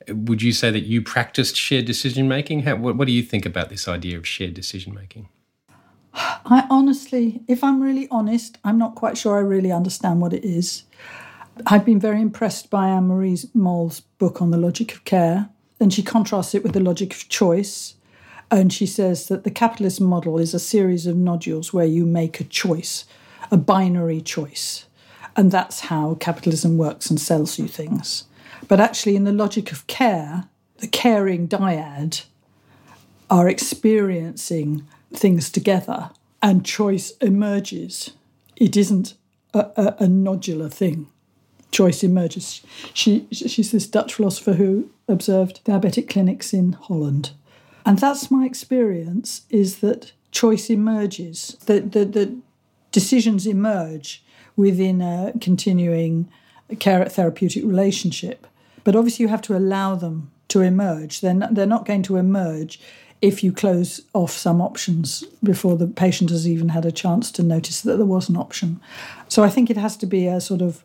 Would 0.08 0.42
you 0.42 0.54
say 0.54 0.70
that 0.72 0.84
you 0.84 1.02
practiced 1.02 1.56
shared 1.56 1.86
decision 1.86 2.28
making? 2.28 2.64
What, 2.64 2.96
what 2.96 3.08
do 3.08 3.12
you 3.12 3.24
think 3.24 3.46
about 3.46 3.70
this 3.70 3.88
idea 3.88 4.18
of 4.18 4.28
shared 4.28 4.54
decision 4.54 4.94
making? 4.94 5.28
I 6.14 6.68
honestly, 6.70 7.42
if 7.48 7.64
I'm 7.64 7.82
really 7.82 8.08
honest, 8.12 8.60
I'm 8.64 8.78
not 8.78 8.96
quite 8.96 9.18
sure 9.18 9.36
I 9.36 9.42
really 9.42 9.72
understand 9.72 10.22
what 10.22 10.32
it 10.32 10.46
is. 10.46 10.84
I've 11.66 11.86
been 11.86 12.00
very 12.00 12.22
impressed 12.22 12.70
by 12.70 12.88
Anne 12.88 13.08
Marie 13.08 13.38
Moll's 13.54 14.02
book 14.20 14.42
on 14.42 14.52
the 14.52 14.58
logic 14.58 14.94
of 14.94 15.06
care 15.06 15.50
and 15.84 15.94
she 15.94 16.02
contrasts 16.02 16.56
it 16.56 16.64
with 16.64 16.72
the 16.72 16.80
logic 16.80 17.14
of 17.14 17.28
choice. 17.28 17.96
And 18.50 18.72
she 18.72 18.86
says 18.86 19.28
that 19.28 19.44
the 19.44 19.52
capitalist 19.52 20.00
model 20.00 20.40
is 20.40 20.54
a 20.54 20.60
series 20.60 21.06
of 21.06 21.18
nodules 21.18 21.74
where 21.74 21.86
you 21.86 22.06
make 22.06 22.40
a 22.40 22.46
choice, 22.46 23.04
a 23.52 23.58
binary 23.58 24.22
choice. 24.22 24.86
And 25.36 25.52
that's 25.52 25.82
how 25.82 26.16
capitalism 26.16 26.78
works 26.78 27.10
and 27.10 27.20
sells 27.20 27.60
you 27.60 27.68
things. 27.68 28.24
But 28.70 28.80
actually, 28.80 29.18
in 29.18 29.26
the 29.26 29.34
logic 29.34 29.74
of 29.74 29.86
care, 29.88 30.46
the 30.78 30.88
caring 30.88 31.50
dyad 31.50 32.24
are 33.30 33.50
experiencing 33.50 34.88
things 35.14 35.50
together 35.50 36.12
and 36.42 36.66
choice 36.66 37.12
emerges. 37.18 38.12
It 38.56 38.78
isn't 38.78 39.16
a, 39.54 39.60
a, 39.76 39.88
a 40.00 40.08
nodular 40.08 40.72
thing. 40.72 41.08
Choice 41.74 42.04
emerges. 42.04 42.62
She 42.94 43.28
she's 43.32 43.72
this 43.72 43.88
Dutch 43.88 44.14
philosopher 44.14 44.54
who 44.54 44.90
observed 45.10 45.60
diabetic 45.66 46.08
clinics 46.08 46.54
in 46.54 46.74
Holland, 46.74 47.32
and 47.86 48.00
that's 48.00 48.32
my 48.32 48.46
experience. 48.46 49.42
Is 49.50 49.80
that 49.80 50.14
choice 50.32 50.70
emerges, 50.70 51.58
that 51.66 51.92
the, 51.92 52.06
the 52.06 52.36
decisions 52.92 53.46
emerge 53.46 54.24
within 54.56 55.02
a 55.02 55.34
continuing 55.42 56.30
care 56.80 57.06
therapeutic 57.06 57.64
relationship, 57.64 58.48
but 58.84 58.96
obviously 58.96 59.24
you 59.24 59.30
have 59.30 59.42
to 59.42 59.58
allow 59.58 59.96
them 59.96 60.32
to 60.50 60.62
emerge. 60.62 61.22
They're 61.22 61.34
not, 61.34 61.56
they're 61.56 61.66
not 61.66 61.86
going 61.86 62.04
to 62.04 62.18
emerge 62.18 62.80
if 63.22 63.44
you 63.44 63.54
close 63.54 64.02
off 64.14 64.32
some 64.32 64.62
options 64.62 65.24
before 65.42 65.78
the 65.78 65.88
patient 65.88 66.30
has 66.30 66.48
even 66.48 66.70
had 66.70 66.86
a 66.86 66.92
chance 66.92 67.32
to 67.32 67.42
notice 67.42 67.82
that 67.82 67.96
there 67.98 68.06
was 68.06 68.28
an 68.28 68.36
option. 68.36 68.82
So 69.30 69.44
I 69.44 69.50
think 69.50 69.70
it 69.70 69.78
has 69.78 69.96
to 69.98 70.06
be 70.06 70.28
a 70.28 70.42
sort 70.42 70.62
of 70.62 70.84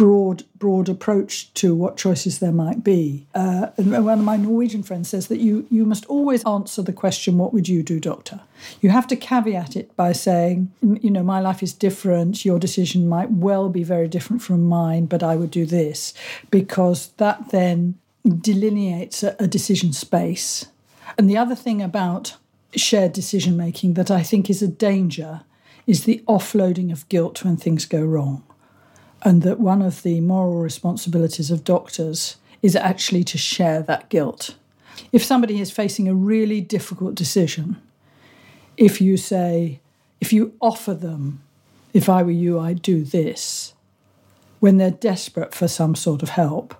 broad 0.00 0.44
broad 0.58 0.88
approach 0.88 1.52
to 1.52 1.74
what 1.74 1.96
choices 2.04 2.38
there 2.38 2.52
might 2.52 2.82
be. 2.82 3.26
Uh, 3.34 3.66
and 3.76 3.92
one 4.04 4.18
of 4.18 4.24
my 4.24 4.38
Norwegian 4.38 4.82
friends 4.82 5.10
says 5.10 5.26
that 5.26 5.40
you 5.40 5.66
you 5.70 5.84
must 5.84 6.06
always 6.06 6.42
answer 6.44 6.82
the 6.82 7.00
question, 7.02 7.36
"What 7.36 7.52
would 7.52 7.68
you 7.68 7.82
do, 7.82 8.00
doctor?" 8.00 8.40
You 8.80 8.90
have 8.90 9.06
to 9.08 9.16
caveat 9.16 9.76
it 9.76 9.94
by 9.96 10.12
saying, 10.12 10.70
"You 11.04 11.10
know, 11.10 11.22
my 11.22 11.40
life 11.40 11.62
is 11.62 11.74
different. 11.86 12.44
Your 12.44 12.58
decision 12.58 13.08
might 13.08 13.30
well 13.30 13.68
be 13.68 13.84
very 13.84 14.08
different 14.08 14.42
from 14.42 14.66
mine, 14.66 15.04
but 15.04 15.22
I 15.22 15.36
would 15.36 15.50
do 15.50 15.66
this," 15.66 16.14
because 16.50 17.10
that 17.18 17.50
then 17.50 17.96
delineates 18.24 19.22
a, 19.22 19.36
a 19.38 19.46
decision 19.46 19.92
space 19.92 20.66
and 21.18 21.28
the 21.28 21.36
other 21.36 21.54
thing 21.54 21.82
about 21.82 22.36
shared 22.74 23.12
decision 23.12 23.56
making 23.56 23.94
that 23.94 24.10
I 24.10 24.22
think 24.22 24.48
is 24.48 24.62
a 24.62 24.68
danger 24.68 25.42
is 25.86 26.04
the 26.04 26.22
offloading 26.26 26.92
of 26.92 27.08
guilt 27.08 27.44
when 27.44 27.56
things 27.56 27.84
go 27.84 28.02
wrong. 28.02 28.42
And 29.22 29.42
that 29.42 29.60
one 29.60 29.82
of 29.82 30.02
the 30.02 30.20
moral 30.20 30.60
responsibilities 30.60 31.50
of 31.50 31.64
doctors 31.64 32.36
is 32.62 32.74
actually 32.74 33.24
to 33.24 33.38
share 33.38 33.82
that 33.82 34.08
guilt. 34.08 34.54
If 35.12 35.24
somebody 35.24 35.60
is 35.60 35.70
facing 35.70 36.08
a 36.08 36.14
really 36.14 36.60
difficult 36.60 37.14
decision, 37.14 37.80
if 38.76 39.00
you 39.00 39.16
say, 39.16 39.80
if 40.20 40.32
you 40.32 40.54
offer 40.60 40.94
them, 40.94 41.42
if 41.92 42.08
I 42.08 42.22
were 42.22 42.30
you, 42.30 42.58
I'd 42.58 42.82
do 42.82 43.04
this, 43.04 43.74
when 44.60 44.76
they're 44.76 44.90
desperate 44.90 45.54
for 45.54 45.68
some 45.68 45.94
sort 45.94 46.22
of 46.22 46.30
help, 46.30 46.74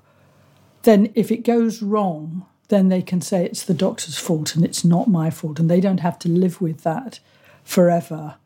then 0.83 1.11
if 1.15 1.31
it 1.31 1.45
goes 1.45 1.83
wrong, 1.83 2.47
then 2.69 2.89
they 2.89 3.03
can 3.03 3.21
say 3.21 3.45
it's 3.45 3.65
the 3.65 3.75
doctor's 3.75 4.19
fault 4.19 4.55
and 4.55 4.65
it's 4.65 4.85
not 4.85 5.09
my 5.09 5.29
fault, 5.31 5.59
and 5.59 5.69
they 5.69 5.81
don't 5.81 6.01
have 6.01 6.19
to 6.21 6.29
live 6.29 6.61
with 6.61 6.83
that 6.85 7.21
forever. 7.65 8.37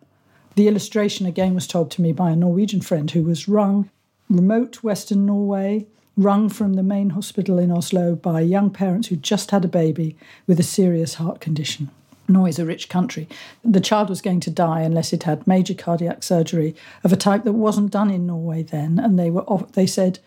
The 0.57 0.69
illustration 0.69 1.27
again 1.27 1.55
was 1.55 1.67
told 1.67 1.91
to 1.93 2.03
me 2.03 2.13
by 2.13 2.31
a 2.31 2.37
Norwegian 2.37 2.81
friend 2.81 3.11
who 3.11 3.23
was 3.23 3.49
rung 3.49 3.91
remote 4.31 4.83
Western 4.83 5.27
Norway, 5.27 5.87
rung 6.17 6.49
from 6.49 6.75
the 6.75 6.83
main 6.83 7.11
hospital 7.11 7.59
in 7.59 7.71
Oslo 7.71 8.15
by 8.15 8.41
young 8.41 8.71
parents 8.71 9.09
who 9.09 9.17
just 9.17 9.51
had 9.51 9.65
a 9.65 9.69
baby 9.69 10.17
with 10.47 10.61
a 10.61 10.63
serious 10.63 11.15
heart 11.15 11.41
condition. 11.41 11.91
Norway 12.29 12.51
is 12.51 12.59
a 12.59 12.65
rich 12.65 12.89
country. 12.89 13.29
The 13.65 13.81
child 13.81 14.09
was 14.09 14.23
going 14.23 14.41
to 14.41 14.51
die 14.51 14.81
unless 14.81 15.13
it 15.13 15.25
had 15.25 15.47
major 15.47 15.75
cardiac 15.75 16.23
surgery 16.23 16.75
of 17.03 17.13
a 17.13 17.17
type 17.17 17.45
that 17.45 17.53
wasn't 17.53 17.91
done 17.91 18.11
in 18.11 18.27
Norway 18.27 18.63
then, 18.63 18.99
and 18.99 19.19
they 19.19 19.31
were 19.31 19.45
they 19.73 19.87
said, 19.87 20.21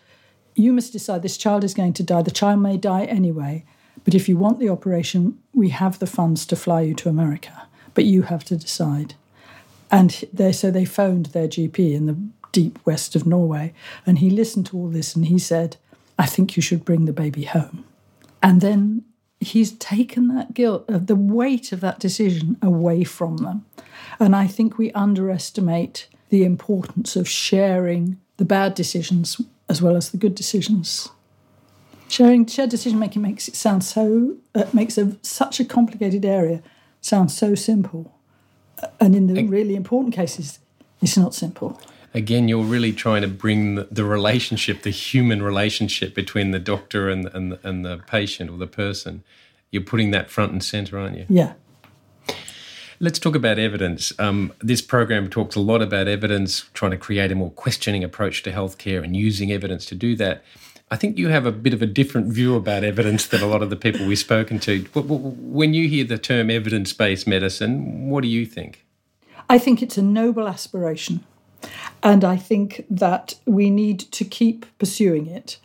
"You 0.56 0.74
must 0.74 0.92
decide. 0.92 1.22
This 1.22 1.38
child 1.38 1.64
is 1.64 1.74
going 1.74 1.94
to 1.94 2.04
die. 2.04 2.22
The 2.22 2.32
child 2.32 2.60
may 2.62 2.78
die 2.78 3.06
anyway." 3.06 3.64
But 4.04 4.14
if 4.14 4.30
you 4.30 4.38
want 4.38 4.60
the 4.60 4.70
operation, 4.70 5.40
we 5.54 5.70
have 5.70 6.00
the 6.00 6.06
funds 6.06 6.46
to 6.48 6.56
fly 6.56 6.82
you 6.82 6.94
to 6.96 7.10
America, 7.10 7.68
but 7.94 8.06
you 8.06 8.24
have 8.24 8.44
to 8.46 8.58
decide. 8.58 9.16
And 9.90 10.24
they, 10.34 10.52
so 10.52 10.72
they 10.72 10.86
phoned 10.86 11.28
their 11.28 11.48
GP 11.48 11.94
in 11.94 12.06
the 12.06 12.18
deep 12.52 12.80
west 12.86 13.16
of 13.16 13.26
Norway, 13.26 13.74
and 14.06 14.20
he 14.20 14.30
listened 14.30 14.66
to 14.68 14.78
all 14.78 14.88
this 14.88 15.16
and 15.16 15.26
he 15.26 15.40
said, 15.40 15.78
I 16.18 16.26
think 16.26 16.56
you 16.56 16.62
should 16.62 16.84
bring 16.84 17.06
the 17.06 17.14
baby 17.14 17.44
home. 17.44 17.86
And 18.42 18.62
then 18.62 19.04
he's 19.40 19.74
taken 19.74 20.28
that 20.30 20.54
guilt, 20.54 20.86
uh, 20.90 20.98
the 20.98 21.16
weight 21.16 21.72
of 21.72 21.82
that 21.82 22.00
decision 22.00 22.58
away 22.62 23.04
from 23.04 23.38
them. 23.38 23.66
And 24.20 24.36
I 24.36 24.48
think 24.48 24.78
we 24.78 24.92
underestimate 24.94 26.08
the 26.30 26.44
importance 26.44 27.16
of 27.16 27.30
sharing 27.30 28.20
the 28.38 28.46
bad 28.46 28.74
decisions 28.74 29.40
as 29.70 29.82
well 29.82 29.96
as 29.96 30.12
the 30.12 30.18
good 30.18 30.36
decisions. 30.36 31.10
Sharing 32.08 32.46
shared 32.46 32.70
decision 32.70 33.00
making 33.00 33.22
makes 33.22 33.48
it 33.48 33.56
sound 33.56 33.84
so 33.84 34.38
uh, 34.56 34.66
makes 34.74 34.98
a, 34.98 35.18
such 35.22 35.60
a 35.60 35.66
complicated 35.66 36.24
area 36.24 36.64
sound 37.02 37.32
so 37.32 37.54
simple, 37.54 38.17
and 39.00 39.16
in 39.16 39.28
the 39.28 39.44
really 39.46 39.76
important 39.76 40.14
cases, 40.14 40.60
it's 41.02 41.18
not 41.18 41.34
simple. 41.34 41.80
Again, 42.14 42.48
you're 42.48 42.64
really 42.64 42.94
trying 42.94 43.22
to 43.22 43.28
bring 43.28 43.76
the, 43.76 43.88
the 43.92 44.06
relationship, 44.06 44.82
the 44.82 44.90
human 44.90 45.44
relationship 45.44 46.16
between 46.16 46.52
the 46.52 46.60
doctor 46.60 47.10
and 47.10 47.28
and 47.28 47.60
and 47.64 47.86
the 47.86 47.98
patient 48.08 48.50
or 48.50 48.58
the 48.58 48.68
person. 48.68 49.24
You're 49.72 49.84
putting 49.84 50.12
that 50.12 50.30
front 50.30 50.52
and 50.52 50.64
center, 50.64 50.98
aren't 50.98 51.18
you? 51.18 51.26
Yeah. 51.28 51.54
Let's 53.00 53.20
talk 53.20 53.36
about 53.36 53.60
evidence. 53.60 54.18
Um, 54.18 54.54
this 54.60 54.82
program 54.82 55.30
talks 55.30 55.56
a 55.56 55.60
lot 55.60 55.84
about 55.84 56.08
evidence, 56.08 56.66
trying 56.74 56.92
to 56.92 56.98
create 56.98 57.32
a 57.32 57.36
more 57.36 57.52
questioning 57.52 58.04
approach 58.04 58.42
to 58.44 58.52
healthcare 58.52 59.04
and 59.04 59.16
using 59.16 59.52
evidence 59.52 59.86
to 59.88 59.96
do 59.96 60.16
that. 60.16 60.44
I 60.90 60.96
think 60.96 61.18
you 61.18 61.28
have 61.28 61.46
a 61.46 61.52
bit 61.52 61.74
of 61.74 61.82
a 61.82 61.86
different 61.86 62.28
view 62.28 62.56
about 62.56 62.84
evidence 62.84 63.28
than 63.28 63.42
a 63.42 63.48
lot 63.48 63.62
of 63.62 63.70
the 63.70 63.76
people 63.76 64.06
we've 64.06 64.18
spoken 64.18 64.58
to. 64.60 64.84
When 64.94 65.74
you 65.74 65.90
hear 65.90 66.06
the 66.06 66.18
term 66.18 66.50
evidence 66.50 66.94
based 66.94 67.28
medicine, 67.28 68.10
what 68.10 68.22
do 68.22 68.30
you 68.30 68.46
think? 68.46 68.86
I 69.50 69.58
think 69.58 69.82
it's 69.82 69.98
a 69.98 70.02
noble 70.02 70.48
aspiration. 70.48 71.26
And 72.04 72.24
I 72.24 72.38
think 72.38 72.86
that 72.90 73.36
we 73.46 73.70
need 73.70 74.00
to 74.00 74.24
keep 74.24 74.66
pursuing 74.78 75.28
it. 75.28 75.58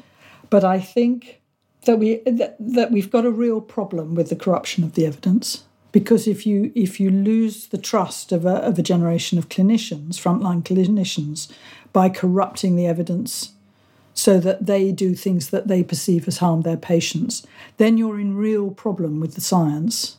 But 0.51 0.65
I 0.65 0.81
think 0.81 1.41
that 1.85 1.99
we 1.99 2.23
that, 2.27 2.57
that 2.59 2.91
we've 2.91 3.11
got 3.11 3.25
a 3.25 3.31
real 3.31 3.61
problem 3.61 4.15
with 4.15 4.29
the 4.29 4.37
corruption 4.37 4.83
of 4.83 4.95
the 4.95 5.07
evidence. 5.07 5.65
Because 5.93 6.27
if 6.27 6.47
you 6.47 6.73
if 6.75 6.99
you 6.99 7.11
lose 7.11 7.69
the 7.69 7.79
trust 7.79 8.33
of 8.33 8.45
a, 8.45 8.57
of 8.57 8.79
a 8.79 8.83
generation 8.83 9.39
of 9.39 9.49
clinicians, 9.49 10.17
frontline 10.17 10.63
clinicians, 10.63 11.53
by 11.93 12.09
corrupting 12.09 12.75
the 12.75 12.87
evidence 12.87 13.53
so 14.15 14.39
that 14.41 14.67
they 14.67 14.93
do 14.93 15.15
things 15.15 15.51
that 15.51 15.69
they 15.69 15.83
perceive 15.83 16.29
as 16.29 16.39
harm 16.39 16.63
their 16.63 16.77
patients, 16.77 17.47
then 17.77 17.97
you're 17.97 18.21
in 18.21 18.37
real 18.37 18.71
problem 18.71 19.21
with 19.21 19.35
the 19.35 19.41
science. 19.41 20.17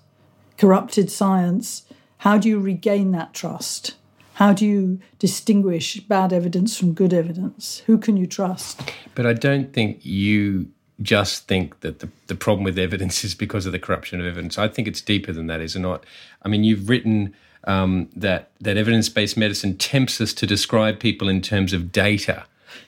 Corrupted 0.58 1.12
science, 1.12 1.84
how 2.20 2.38
do 2.38 2.50
you 2.50 2.60
regain 2.60 3.12
that 3.12 3.34
trust? 3.34 3.96
How 4.36 4.54
do 4.54 4.66
you 4.66 5.00
distinguish 5.20 6.00
bad 6.00 6.34
evidence 6.34 6.78
from 6.78 6.94
good 6.94 7.14
evidence? 7.14 7.84
Who 7.86 7.98
can 7.98 8.18
you 8.18 8.26
trust? 8.26 8.82
But 9.14 9.26
I 9.26 9.34
don't 9.34 9.74
think 9.74 10.04
you 10.06 10.68
just 11.02 11.48
think 11.48 11.82
that 11.82 12.00
the, 12.00 12.10
the 12.28 12.36
problem 12.36 12.64
with 12.64 12.80
evidence 12.80 13.24
is 13.24 13.36
because 13.36 13.66
of 13.66 13.72
the 13.72 13.80
corruption 13.80 14.20
of 14.20 14.26
evidence. 14.26 14.58
I 14.58 14.68
think 14.68 14.88
it's 14.88 15.02
deeper 15.02 15.34
than 15.34 15.48
that, 15.48 15.62
is 15.62 15.76
it 15.76 15.80
not? 15.80 16.06
I 16.42 16.48
mean, 16.48 16.64
you've 16.64 16.90
written 16.90 17.34
um, 17.66 18.10
that, 18.16 18.52
that 18.62 18.78
evidence 18.78 19.10
based 19.10 19.38
medicine 19.38 19.78
tempts 19.78 20.20
us 20.20 20.34
to 20.34 20.48
describe 20.48 21.00
people 21.00 21.30
in 21.30 21.42
terms 21.42 21.74
of 21.74 21.92
data 21.92 22.46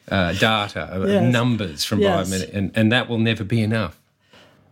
uh, 0.09 0.33
data, 0.33 0.89
uh, 0.93 1.05
yes. 1.05 1.31
numbers 1.31 1.83
from 1.83 1.99
yes. 1.99 2.29
biomed, 2.29 2.53
and, 2.53 2.71
and 2.75 2.91
that 2.91 3.09
will 3.09 3.17
never 3.19 3.43
be 3.43 3.61
enough. 3.61 3.99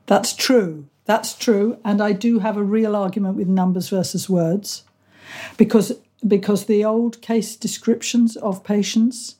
That's 0.05 0.33
true. 0.35 0.87
That's 1.05 1.33
true. 1.33 1.77
And 1.83 2.01
I 2.01 2.13
do 2.13 2.39
have 2.39 2.57
a 2.57 2.63
real 2.63 2.95
argument 2.95 3.35
with 3.35 3.47
numbers 3.47 3.89
versus 3.89 4.29
words 4.29 4.83
because, 5.57 5.93
because 6.25 6.65
the 6.65 6.85
old 6.85 7.21
case 7.21 7.55
descriptions 7.55 8.35
of 8.37 8.63
patients, 8.63 9.35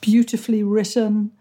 beautifully 0.00 0.62
written, 0.62 1.32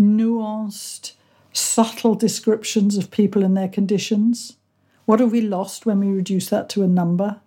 nuanced, 0.00 1.12
subtle 1.52 2.14
descriptions 2.14 2.96
of 2.96 3.10
people 3.10 3.44
and 3.44 3.56
their 3.56 3.68
conditions, 3.68 4.56
what 5.04 5.20
have 5.20 5.32
we 5.32 5.40
lost 5.40 5.84
when 5.84 6.00
we 6.00 6.08
reduce 6.08 6.48
that 6.48 6.68
to 6.70 6.82
a 6.82 6.88
number? 6.88 7.40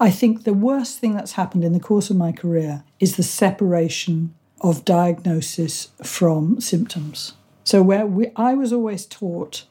I 0.00 0.10
think 0.10 0.44
the 0.44 0.54
worst 0.54 0.98
thing 0.98 1.14
that's 1.14 1.32
happened 1.32 1.64
in 1.64 1.72
the 1.72 1.80
course 1.80 2.10
of 2.10 2.16
my 2.16 2.32
career 2.32 2.84
is 2.98 3.16
the 3.16 3.22
separation 3.22 4.34
of 4.64 4.84
diagnosis 4.86 5.90
from 6.02 6.58
symptoms. 6.58 7.34
So, 7.64 7.82
where 7.82 8.06
we, 8.06 8.30
I 8.34 8.54
was 8.54 8.72
always 8.72 9.04
taught 9.04 9.66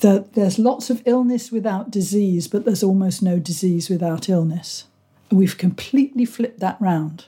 that 0.00 0.34
there's 0.34 0.58
lots 0.58 0.90
of 0.90 1.02
illness 1.06 1.50
without 1.50 1.90
disease, 1.90 2.46
but 2.46 2.64
there's 2.64 2.82
almost 2.82 3.22
no 3.22 3.38
disease 3.38 3.88
without 3.88 4.28
illness. 4.28 4.84
We've 5.30 5.56
completely 5.56 6.26
flipped 6.26 6.60
that 6.60 6.76
round. 6.78 7.24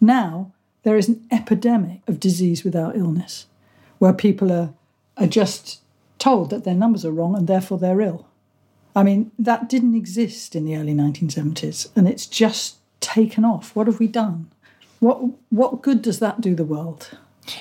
Now, 0.00 0.52
there 0.84 0.96
is 0.96 1.08
an 1.08 1.24
epidemic 1.30 2.00
of 2.08 2.18
disease 2.18 2.64
without 2.64 2.96
illness, 2.96 3.46
where 3.98 4.14
people 4.14 4.50
are, 4.50 4.72
are 5.18 5.26
just 5.26 5.80
told 6.18 6.48
that 6.48 6.64
their 6.64 6.74
numbers 6.74 7.04
are 7.04 7.12
wrong 7.12 7.36
and 7.36 7.46
therefore 7.46 7.78
they're 7.78 8.00
ill. 8.00 8.26
I 8.96 9.02
mean, 9.02 9.32
that 9.38 9.68
didn't 9.68 9.94
exist 9.94 10.56
in 10.56 10.64
the 10.64 10.76
early 10.76 10.94
1970s, 10.94 11.90
and 11.94 12.08
it's 12.08 12.26
just 12.26 12.76
taken 13.00 13.44
off. 13.44 13.76
What 13.76 13.86
have 13.86 14.00
we 14.00 14.08
done? 14.08 14.50
What 15.02 15.18
what 15.50 15.82
good 15.82 16.00
does 16.00 16.20
that 16.20 16.40
do 16.40 16.54
the 16.54 16.64
world? 16.64 17.10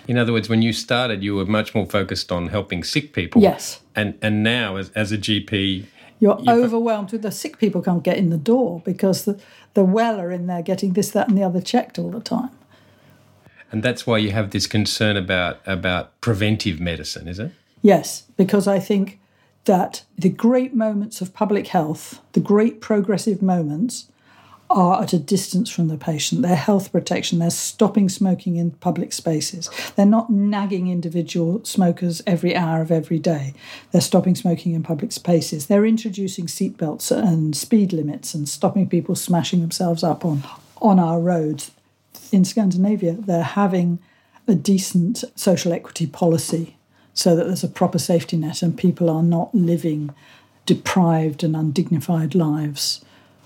In 0.07 0.15
other 0.15 0.31
words, 0.31 0.48
when 0.48 0.62
you 0.62 0.74
started, 0.74 1.24
you 1.24 1.33
were 1.33 1.45
much 1.48 1.74
more 1.74 1.88
focused 1.88 2.31
on 2.31 2.50
helping 2.50 2.83
sick 2.83 3.13
people. 3.13 3.41
Yes. 3.41 3.79
And 3.95 4.15
and 4.21 4.43
now, 4.43 4.75
as, 4.75 4.91
as 4.91 5.12
a 5.12 5.17
GP, 5.17 5.88
you're, 6.19 6.39
you're 6.39 6.63
overwhelmed 6.63 7.12
with 7.12 7.24
the 7.24 7.31
sick 7.31 7.57
people 7.57 7.81
can't 7.81 8.03
get 8.03 8.17
in 8.17 8.29
the 8.29 8.38
door 8.38 8.83
because 8.86 9.25
the, 9.25 9.41
the 9.74 9.83
well 9.83 10.21
are 10.21 10.31
in 10.31 10.45
there 10.45 10.62
getting 10.62 10.93
this, 10.93 11.10
that, 11.12 11.29
and 11.29 11.36
the 11.38 11.41
other 11.41 11.60
checked 11.62 11.98
all 11.98 12.12
the 12.12 12.19
time. 12.19 12.51
And 13.71 13.81
that's 13.81 14.05
why 14.05 14.19
you 14.19 14.29
have 14.29 14.51
this 14.51 14.67
concern 14.67 15.17
about 15.17 15.62
about 15.65 16.21
preventive 16.21 16.79
medicine, 16.79 17.27
is 17.27 17.39
it? 17.39 17.51
Yes, 17.81 18.25
because 18.38 18.67
I 18.67 18.77
think 18.77 19.19
that 19.65 20.03
the 20.15 20.29
great 20.29 20.75
moments 20.75 21.21
of 21.21 21.33
public 21.33 21.69
health, 21.69 22.21
the 22.33 22.39
great 22.39 22.81
progressive 22.81 23.41
moments, 23.41 24.11
are 24.72 25.04
at 25.04 25.13
a 25.13 25.20
distance 25.20 25.70
from 25.70 25.88
the 25.88 25.98
patient. 25.98 26.42
They're 26.42 26.56
health 26.56 26.92
protection. 26.92 27.40
They're 27.40 27.50
stopping 27.50 28.10
smoking 28.10 28.56
in 28.56 28.72
public 28.72 29.13
spaces. 29.13 29.70
They're 29.96 30.06
not 30.06 30.30
nagging 30.30 30.88
individual 30.88 31.63
smokers 31.66 32.22
every 32.25 32.56
hour 32.56 32.82
of 32.82 32.92
every 32.92 33.20
day. 33.20 33.54
They're 33.92 34.01
stopping 34.01 34.36
smoking 34.36 34.74
in 34.74 34.84
public 34.84 35.12
spaces. 35.12 35.68
They're 35.68 35.86
introducing 35.86 36.48
seatbelts 36.48 37.12
and 37.12 37.56
speed 37.56 37.94
limits 37.94 38.34
and 38.34 38.48
stopping 38.48 38.88
people 38.88 39.16
smashing 39.16 39.62
themselves 39.62 40.04
up 40.04 40.25
on, 40.25 40.44
on 40.82 41.00
our 41.00 41.20
roads. 41.20 41.72
In 42.32 42.46
Scandinavia, 42.46 43.13
they're 43.13 43.44
having 43.44 44.00
a 44.48 44.56
decent 44.56 45.24
social 45.36 45.74
equity 45.74 46.08
policy 46.08 46.78
so 47.13 47.36
that 47.36 47.46
there's 47.46 47.63
a 47.63 47.68
proper 47.68 48.00
safety 48.00 48.38
net 48.38 48.62
and 48.62 48.78
people 48.78 49.10
are 49.10 49.24
not 49.24 49.54
living 49.54 50.13
deprived 50.66 51.44
and 51.44 51.56
undignified 51.56 52.34
lives 52.34 53.04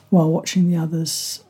while 0.09 0.29
watching 0.29 0.69
the 0.69 0.77
others 0.77 1.43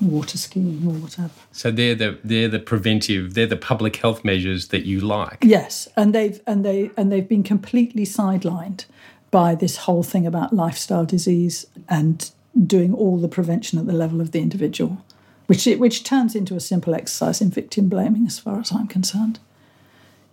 water 0.00 0.38
skiing 0.38 0.82
or 0.86 0.94
whatever. 0.94 1.30
So 1.52 1.70
they're 1.70 1.94
the 1.94 2.18
they're 2.22 2.48
the 2.48 2.58
preventive, 2.58 3.34
they're 3.34 3.46
the 3.46 3.56
public 3.56 3.96
health 3.96 4.24
measures 4.24 4.68
that 4.68 4.84
you 4.84 5.00
like. 5.00 5.38
Yes, 5.42 5.88
and 5.96 6.14
they've 6.14 6.40
and 6.46 6.64
they 6.64 6.90
and 6.96 7.10
they've 7.10 7.28
been 7.28 7.42
completely 7.42 8.04
sidelined 8.04 8.84
by 9.30 9.54
this 9.54 9.78
whole 9.78 10.02
thing 10.02 10.26
about 10.26 10.52
lifestyle 10.52 11.04
disease 11.04 11.66
and 11.88 12.30
doing 12.66 12.92
all 12.92 13.16
the 13.16 13.28
prevention 13.28 13.78
at 13.78 13.86
the 13.86 13.92
level 13.92 14.20
of 14.20 14.32
the 14.32 14.40
individual, 14.40 15.04
which 15.46 15.66
it, 15.66 15.78
which 15.78 16.02
turns 16.02 16.34
into 16.34 16.56
a 16.56 16.60
simple 16.60 16.94
exercise 16.94 17.40
in 17.40 17.50
victim 17.50 17.88
blaming, 17.88 18.26
as 18.26 18.38
far 18.38 18.60
as 18.60 18.72
I'm 18.72 18.88
concerned. 18.88 19.38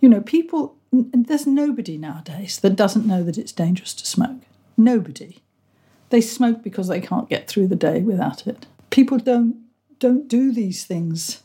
You 0.00 0.08
know, 0.08 0.20
people. 0.20 0.74
There's 0.90 1.46
nobody 1.46 1.98
nowadays 1.98 2.60
that 2.60 2.74
doesn't 2.74 3.04
know 3.04 3.22
that 3.22 3.36
it's 3.36 3.52
dangerous 3.52 3.92
to 3.92 4.06
smoke. 4.06 4.40
Nobody. 4.74 5.42
They 6.10 6.20
smoke 6.20 6.62
because 6.62 6.88
they 6.88 7.00
can't 7.00 7.28
get 7.28 7.48
through 7.48 7.68
the 7.68 7.76
day 7.76 8.00
without 8.00 8.46
it. 8.46 8.66
People 8.90 9.18
don't 9.18 9.56
don't 9.98 10.28
do 10.28 10.52
these 10.52 10.84
things 10.84 11.42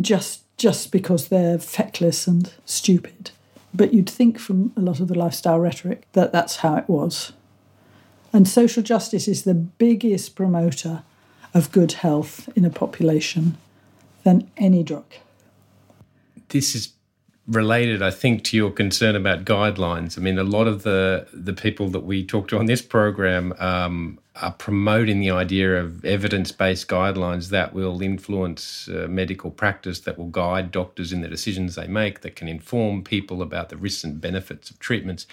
just 0.00 0.42
just 0.56 0.90
because 0.90 1.28
they're 1.28 1.58
feckless 1.58 2.26
and 2.26 2.52
stupid. 2.64 3.30
But 3.74 3.92
you'd 3.92 4.08
think 4.08 4.38
from 4.38 4.72
a 4.76 4.80
lot 4.80 5.00
of 5.00 5.08
the 5.08 5.18
lifestyle 5.18 5.60
rhetoric 5.60 6.06
that 6.12 6.32
that's 6.32 6.56
how 6.56 6.76
it 6.76 6.88
was. 6.88 7.32
And 8.32 8.48
social 8.48 8.82
justice 8.82 9.28
is 9.28 9.44
the 9.44 9.54
biggest 9.54 10.34
promoter 10.34 11.02
of 11.52 11.72
good 11.72 11.92
health 11.92 12.48
in 12.56 12.64
a 12.64 12.70
population 12.70 13.56
than 14.24 14.50
any 14.56 14.82
drug. 14.82 15.04
This 16.48 16.74
is 16.74 16.92
related, 17.46 18.02
I 18.02 18.10
think, 18.10 18.42
to 18.44 18.56
your 18.56 18.70
concern 18.70 19.14
about 19.14 19.44
guidelines. 19.44 20.18
I 20.18 20.20
mean, 20.20 20.38
a 20.38 20.44
lot 20.44 20.66
of 20.66 20.82
the 20.82 21.26
the 21.32 21.52
people 21.52 21.88
that 21.90 22.00
we 22.00 22.24
talk 22.24 22.48
to 22.48 22.58
on 22.58 22.66
this 22.66 22.82
program 22.82 23.54
um, 23.58 24.18
are 24.42 24.52
promoting 24.52 25.20
the 25.20 25.30
idea 25.30 25.80
of 25.80 26.04
evidence 26.04 26.52
based 26.52 26.88
guidelines 26.88 27.50
that 27.50 27.72
will 27.72 28.02
influence 28.02 28.88
uh, 28.88 29.06
medical 29.08 29.50
practice, 29.50 30.00
that 30.00 30.18
will 30.18 30.28
guide 30.28 30.72
doctors 30.72 31.12
in 31.12 31.20
the 31.20 31.28
decisions 31.28 31.76
they 31.76 31.86
make, 31.86 32.20
that 32.20 32.36
can 32.36 32.48
inform 32.48 33.02
people 33.02 33.42
about 33.42 33.68
the 33.68 33.76
risks 33.76 34.04
and 34.04 34.20
benefits 34.20 34.70
of 34.70 34.78
treatments. 34.78 35.26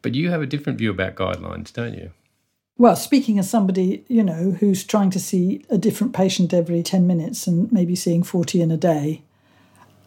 But 0.00 0.14
you 0.14 0.30
have 0.30 0.42
a 0.42 0.46
different 0.46 0.78
view 0.78 0.90
about 0.90 1.14
guidelines, 1.14 1.72
don't 1.72 1.94
you? 1.94 2.10
Well, 2.78 2.96
speaking 2.96 3.38
as 3.38 3.50
somebody, 3.50 4.04
you 4.08 4.24
know, 4.24 4.56
who's 4.58 4.82
trying 4.82 5.10
to 5.10 5.20
see 5.20 5.64
a 5.68 5.78
different 5.78 6.14
patient 6.14 6.54
every 6.54 6.82
10 6.82 7.06
minutes 7.06 7.46
and 7.46 7.70
maybe 7.70 7.94
seeing 7.94 8.22
40 8.22 8.60
in 8.60 8.70
a 8.70 8.76
day, 8.76 9.22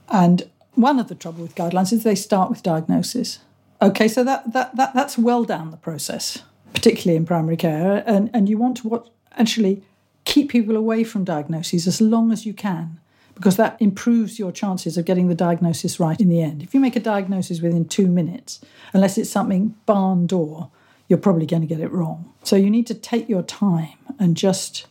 and 0.10 0.50
one 0.75 1.00
of 1.00 1.08
the 1.08 1.15
trouble 1.15 1.41
with 1.41 1.55
guidelines 1.55 1.91
is 1.91 2.03
they 2.03 2.15
start 2.15 2.50
with 2.50 2.63
diagnosis. 2.63 3.39
Okay, 3.82 4.08
so 4.08 4.24
that, 4.24 4.53
that, 4.53 4.75
that 4.75 4.94
that's 4.94 5.17
well 5.17 5.44
down 5.44 5.72
the 5.72 5.77
process, 5.77 6.44
particularly 6.74 7.18
in 7.18 7.25
primary 7.25 7.57
care, 7.57 8.03
and, 8.05 8.29
and 8.33 8.48
you 8.48 8.57
want 8.57 8.77
to 8.77 8.88
what 8.88 9.09
actually 9.38 9.83
keep 10.24 10.50
people 10.50 10.75
away 10.75 11.03
from 11.03 11.24
diagnoses 11.24 11.88
as 11.88 12.00
long 12.00 12.31
as 12.31 12.46
you 12.46 12.53
can, 12.53 13.00
because 13.35 13.57
that 13.57 13.75
improves 13.79 14.40
your 14.40 14.51
chances 14.51 14.98
of 14.98 15.05
getting 15.05 15.27
the 15.27 15.35
diagnosis 15.35 16.00
right 16.00 16.20
in 16.20 16.29
the 16.29 16.42
end. 16.42 16.64
If 16.64 16.74
you 16.74 16.79
make 16.79 16.96
a 16.96 17.01
diagnosis 17.01 17.61
within 17.61 17.85
two 17.85 18.07
minutes, 18.07 18.61
unless 18.94 19.18
it's 19.18 19.29
something 19.29 19.75
barn 19.85 20.25
door, 20.25 20.72
you're 21.07 21.20
probably 21.20 21.46
going 21.46 21.61
to 21.61 21.68
get 21.68 21.79
it 21.79 21.92
wrong. 21.92 22.33
So 22.44 22.55
you 22.55 22.70
need 22.70 22.88
to 22.88 22.96
take 22.96 23.29
your 23.29 23.44
time 23.44 23.98
and 24.18 24.35
just 24.35 24.88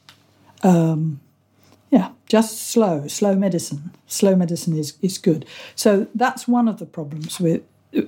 um, 0.62 1.20
yeah, 1.94 2.10
just 2.26 2.60
slow, 2.70 3.06
slow 3.06 3.36
medicine. 3.36 3.92
Slow 4.08 4.34
medicine 4.34 4.76
is, 4.76 4.98
is 5.00 5.16
good. 5.16 5.46
So 5.76 6.08
that's 6.12 6.48
one 6.48 6.66
of 6.66 6.80
the 6.80 6.86
problems 6.86 7.38
with, 7.38 7.62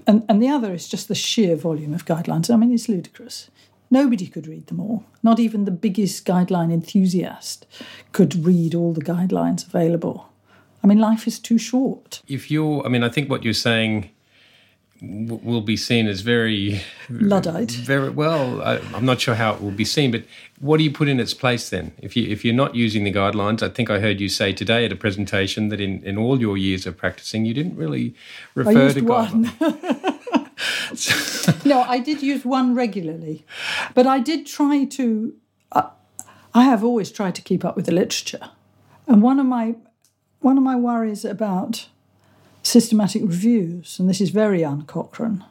and, 0.08 0.24
and 0.28 0.42
the 0.42 0.48
other 0.48 0.74
is 0.74 0.88
just 0.88 1.06
the 1.06 1.14
sheer 1.14 1.54
volume 1.54 1.94
of 1.94 2.04
guidelines. 2.04 2.52
I 2.52 2.56
mean, 2.56 2.72
it's 2.72 2.88
ludicrous. 2.88 3.48
Nobody 3.88 4.26
could 4.26 4.48
read 4.48 4.66
them 4.66 4.80
all. 4.80 5.04
Not 5.22 5.38
even 5.38 5.66
the 5.66 5.70
biggest 5.70 6.26
guideline 6.26 6.72
enthusiast 6.72 7.64
could 8.10 8.44
read 8.44 8.74
all 8.74 8.92
the 8.92 9.04
guidelines 9.04 9.64
available. 9.64 10.32
I 10.82 10.88
mean, 10.88 10.98
life 10.98 11.28
is 11.28 11.38
too 11.38 11.56
short. 11.56 12.22
If 12.26 12.50
you're, 12.50 12.84
I 12.84 12.88
mean, 12.88 13.04
I 13.04 13.08
think 13.08 13.30
what 13.30 13.44
you're 13.44 13.54
saying 13.54 14.10
will 15.00 15.60
be 15.60 15.76
seen 15.76 16.06
as 16.06 16.20
very 16.20 16.82
luddite. 17.08 17.72
Very 17.72 18.10
well. 18.10 18.62
I, 18.62 18.76
am 18.94 19.04
not 19.04 19.20
sure 19.20 19.34
how 19.34 19.54
it 19.54 19.62
will 19.62 19.70
be 19.70 19.84
seen, 19.84 20.10
but 20.10 20.24
what 20.58 20.78
do 20.78 20.84
you 20.84 20.90
put 20.90 21.08
in 21.08 21.20
its 21.20 21.34
place 21.34 21.68
then? 21.70 21.92
If 21.98 22.16
you 22.16 22.28
if 22.28 22.44
you're 22.44 22.54
not 22.54 22.74
using 22.74 23.04
the 23.04 23.12
guidelines, 23.12 23.62
I 23.62 23.68
think 23.68 23.90
I 23.90 24.00
heard 24.00 24.20
you 24.20 24.28
say 24.28 24.52
today 24.52 24.84
at 24.84 24.92
a 24.92 24.96
presentation 24.96 25.68
that 25.68 25.80
in, 25.80 26.02
in 26.04 26.16
all 26.16 26.40
your 26.40 26.56
years 26.56 26.86
of 26.86 26.96
practicing, 26.96 27.44
you 27.44 27.54
didn't 27.54 27.76
really 27.76 28.14
refer 28.54 28.92
to 28.92 29.00
one. 29.02 29.52
no, 31.64 31.82
I 31.82 31.98
did 31.98 32.22
use 32.22 32.44
one 32.44 32.74
regularly, 32.74 33.44
but 33.94 34.06
I 34.06 34.18
did 34.20 34.46
try 34.46 34.84
to. 34.84 35.34
Uh, 35.72 35.90
I 36.54 36.64
have 36.64 36.82
always 36.82 37.10
tried 37.10 37.34
to 37.34 37.42
keep 37.42 37.64
up 37.64 37.76
with 37.76 37.86
the 37.86 37.92
literature, 37.92 38.50
and 39.06 39.22
one 39.22 39.38
of 39.38 39.46
my 39.46 39.76
one 40.40 40.56
of 40.56 40.64
my 40.64 40.76
worries 40.76 41.24
about 41.24 41.88
systematic 42.66 43.22
reviews, 43.22 43.98
and 43.98 44.08
this 44.08 44.20
is 44.20 44.30
very 44.30 44.64
un 44.64 44.82
Cochrane, 44.82 45.44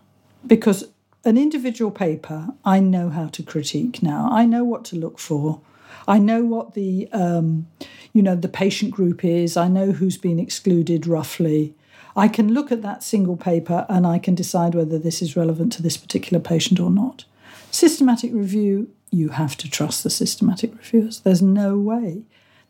because 0.45 0.89
an 1.23 1.37
individual 1.37 1.89
paper 1.89 2.49
I 2.63 2.79
know 2.79 3.09
how 3.09 3.27
to 3.27 3.41
critique 3.41 4.03
now. 4.03 4.29
I 4.31 4.45
know 4.45 4.63
what 4.63 4.85
to 4.85 4.95
look 4.95 5.17
for. 5.17 5.61
I 6.07 6.19
know 6.19 6.43
what 6.43 6.73
the 6.73 7.09
um, 7.11 7.67
you 8.13 8.21
know 8.21 8.35
the 8.35 8.49
patient 8.49 8.91
group 8.91 9.23
is. 9.23 9.57
I 9.57 9.67
know 9.67 9.91
who's 9.91 10.17
been 10.17 10.39
excluded 10.39 11.07
roughly. 11.07 11.73
I 12.17 12.27
can 12.27 12.53
look 12.53 12.71
at 12.71 12.81
that 12.81 13.03
single 13.03 13.37
paper 13.37 13.85
and 13.89 14.05
I 14.07 14.19
can 14.19 14.35
decide 14.35 14.75
whether 14.75 14.99
this 14.99 15.21
is 15.21 15.35
relevant 15.35 15.73
to 15.73 15.81
this 15.81 15.97
particular 15.97 16.41
patient 16.41 16.79
or 16.79 16.89
not. 16.89 17.25
Systematic 17.71 18.31
review, 18.33 18.89
you 19.11 19.29
have 19.29 19.57
to 19.57 19.69
trust 19.69 20.03
the 20.03 20.09
systematic 20.09 20.73
reviewers. 20.77 21.19
There's 21.19 21.41
no 21.41 21.77
way 21.77 22.23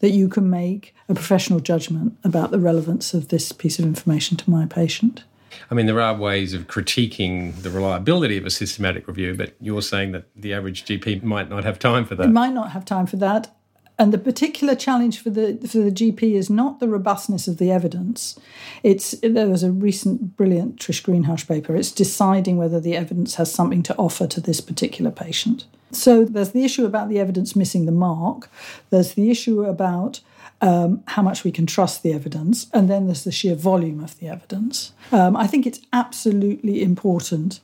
that 0.05 0.11
you 0.11 0.29
can 0.29 0.51
make 0.51 0.93
a 1.09 1.15
professional 1.15 1.59
judgment 1.59 2.15
about 2.23 2.51
the 2.51 2.59
relevance 2.59 3.15
of 3.15 3.29
this 3.29 3.51
piece 3.51 3.79
of 3.79 3.85
information 3.85 4.37
to 4.37 4.47
my 4.47 4.67
patient. 4.67 5.23
I 5.71 5.73
mean, 5.73 5.87
there 5.87 5.99
are 5.99 6.15
ways 6.15 6.53
of 6.53 6.67
critiquing 6.67 7.55
the 7.63 7.71
reliability 7.71 8.37
of 8.37 8.45
a 8.45 8.51
systematic 8.51 9.07
review, 9.07 9.33
but 9.33 9.55
you're 9.59 9.81
saying 9.81 10.11
that 10.11 10.25
the 10.35 10.53
average 10.53 10.85
GP 10.85 11.23
might 11.23 11.49
not 11.49 11.63
have 11.63 11.79
time 11.79 12.05
for 12.05 12.13
that. 12.13 12.25
It 12.25 12.33
might 12.33 12.53
not 12.53 12.69
have 12.69 12.85
time 12.85 13.07
for 13.07 13.15
that. 13.15 13.55
And 13.97 14.13
the 14.13 14.19
particular 14.19 14.75
challenge 14.75 15.23
for 15.23 15.31
the 15.31 15.57
for 15.67 15.79
the 15.79 15.89
GP 15.89 16.33
is 16.33 16.51
not 16.51 16.79
the 16.79 16.87
robustness 16.87 17.47
of 17.47 17.57
the 17.57 17.71
evidence. 17.71 18.37
It's 18.83 19.15
there 19.23 19.49
was 19.49 19.63
a 19.63 19.71
recent 19.71 20.37
brilliant 20.37 20.75
Trish 20.75 21.01
Greenhalgh 21.01 21.47
paper. 21.47 21.75
It's 21.75 21.91
deciding 21.91 22.57
whether 22.57 22.79
the 22.79 22.95
evidence 22.95 23.35
has 23.35 23.51
something 23.51 23.81
to 23.83 23.95
offer 23.95 24.27
to 24.27 24.39
this 24.39 24.61
particular 24.61 25.09
patient. 25.09 25.65
So 25.91 26.25
there's 26.25 26.51
the 26.51 26.65
issue 26.65 26.85
about 26.85 27.09
the 27.09 27.19
evidence 27.19 27.55
missing 27.55 27.85
the 27.85 27.91
mark. 27.91 28.49
There's 28.89 29.13
the 29.13 29.31
issue 29.31 29.63
about 29.63 30.21
um, 30.61 31.03
how 31.07 31.21
much 31.21 31.43
we 31.43 31.51
can 31.51 31.65
trust 31.65 32.03
the 32.03 32.13
evidence, 32.13 32.67
and 32.73 32.89
then 32.89 33.05
there's 33.05 33.23
the 33.23 33.31
sheer 33.31 33.55
volume 33.55 34.03
of 34.03 34.17
the 34.19 34.27
evidence. 34.27 34.93
Um, 35.11 35.35
I 35.35 35.47
think 35.47 35.65
it's 35.65 35.81
absolutely 35.93 36.81
important 36.81 37.59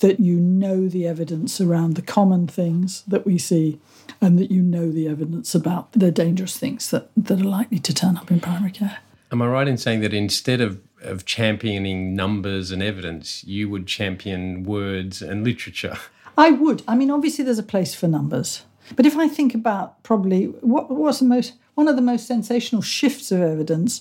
that 0.00 0.20
you 0.20 0.36
know 0.36 0.88
the 0.88 1.06
evidence 1.06 1.60
around 1.60 1.94
the 1.94 2.02
common 2.02 2.46
things 2.46 3.02
that 3.06 3.26
we 3.26 3.38
see 3.38 3.80
and 4.20 4.38
that 4.38 4.50
you 4.50 4.62
know 4.62 4.90
the 4.90 5.08
evidence 5.08 5.54
about 5.54 5.90
the 5.92 6.10
dangerous 6.10 6.56
things 6.56 6.90
that, 6.90 7.08
that 7.16 7.40
are 7.40 7.44
likely 7.44 7.78
to 7.78 7.94
turn 7.94 8.16
up 8.16 8.30
in 8.30 8.40
primary 8.40 8.70
care. 8.70 8.98
Am 9.32 9.42
I 9.42 9.46
right 9.46 9.66
in 9.66 9.78
saying 9.78 10.00
that 10.00 10.14
instead 10.14 10.60
of, 10.60 10.80
of 11.00 11.24
championing 11.24 12.14
numbers 12.14 12.70
and 12.70 12.82
evidence, 12.82 13.42
you 13.44 13.68
would 13.70 13.86
champion 13.86 14.64
words 14.64 15.22
and 15.22 15.44
literature? 15.44 15.96
I 16.36 16.50
would. 16.50 16.82
I 16.86 16.94
mean, 16.94 17.10
obviously, 17.10 17.44
there's 17.44 17.58
a 17.58 17.62
place 17.62 17.94
for 17.94 18.08
numbers. 18.08 18.64
But 18.94 19.06
if 19.06 19.16
I 19.16 19.28
think 19.28 19.54
about 19.54 20.02
probably 20.02 20.44
what 20.44 20.90
was 20.90 21.18
the 21.18 21.24
most 21.24 21.54
one 21.74 21.88
of 21.88 21.96
the 21.96 22.02
most 22.02 22.26
sensational 22.26 22.82
shifts 22.82 23.30
of 23.30 23.40
evidence, 23.40 24.00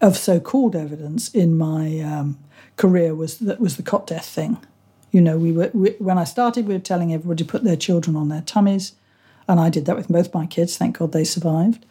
of 0.00 0.16
so-called 0.16 0.74
evidence 0.74 1.28
in 1.28 1.56
my 1.56 2.00
um, 2.00 2.38
career 2.76 3.14
was 3.14 3.38
that 3.38 3.60
was 3.60 3.76
the 3.76 3.82
cot 3.82 4.06
death 4.06 4.26
thing. 4.26 4.58
You 5.10 5.20
know, 5.20 5.36
we 5.36 5.52
were 5.52 5.70
we, 5.74 5.90
when 5.98 6.18
I 6.18 6.24
started, 6.24 6.66
we 6.66 6.74
were 6.74 6.80
telling 6.80 7.12
everybody 7.12 7.44
to 7.44 7.50
put 7.50 7.64
their 7.64 7.76
children 7.76 8.16
on 8.16 8.28
their 8.28 8.42
tummies. 8.42 8.92
And 9.48 9.58
I 9.58 9.68
did 9.68 9.84
that 9.86 9.96
with 9.96 10.08
both 10.08 10.32
my 10.32 10.46
kids. 10.46 10.76
Thank 10.76 10.98
God 10.98 11.12
they 11.12 11.24
survived. 11.24 11.84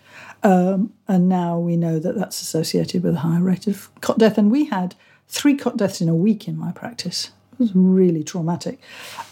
Um, 0.44 0.94
and 1.08 1.28
now 1.28 1.60
we 1.60 1.76
know 1.76 2.00
that 2.00 2.16
that's 2.16 2.42
associated 2.42 3.04
with 3.04 3.16
a 3.16 3.20
higher 3.20 3.42
rate 3.42 3.68
of 3.68 3.90
cot 4.02 4.18
death. 4.18 4.38
And 4.38 4.50
we 4.50 4.66
had 4.66 4.96
three 5.28 5.56
cot 5.58 5.76
deaths 5.78 6.00
in 6.00 6.08
a 6.08 6.16
week 6.16 6.48
in 6.48 6.58
my 6.58 6.72
practice. 6.72 7.32
It 7.60 7.64
was 7.64 7.76
really 7.76 8.24
traumatic. 8.24 8.80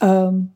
Um, 0.02 0.52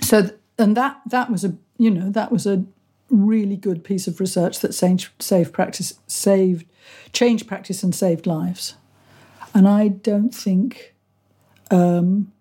so, 0.00 0.22
th- 0.22 0.34
and 0.58 0.76
that 0.76 1.00
that 1.06 1.30
was 1.30 1.44
a 1.44 1.56
you 1.76 1.90
know 1.90 2.10
that 2.10 2.32
was 2.32 2.46
a 2.46 2.64
really 3.10 3.56
good 3.56 3.84
piece 3.84 4.06
of 4.06 4.20
research 4.20 4.60
that 4.60 4.74
saved, 4.74 5.08
saved 5.18 5.52
practice, 5.52 5.98
saved, 6.06 6.66
changed 7.12 7.46
practice, 7.46 7.82
and 7.82 7.94
saved 7.94 8.26
lives. 8.26 8.74
And 9.52 9.68
I 9.68 9.88
don't 9.88 10.34
think 10.34 10.94
um, 11.70 12.32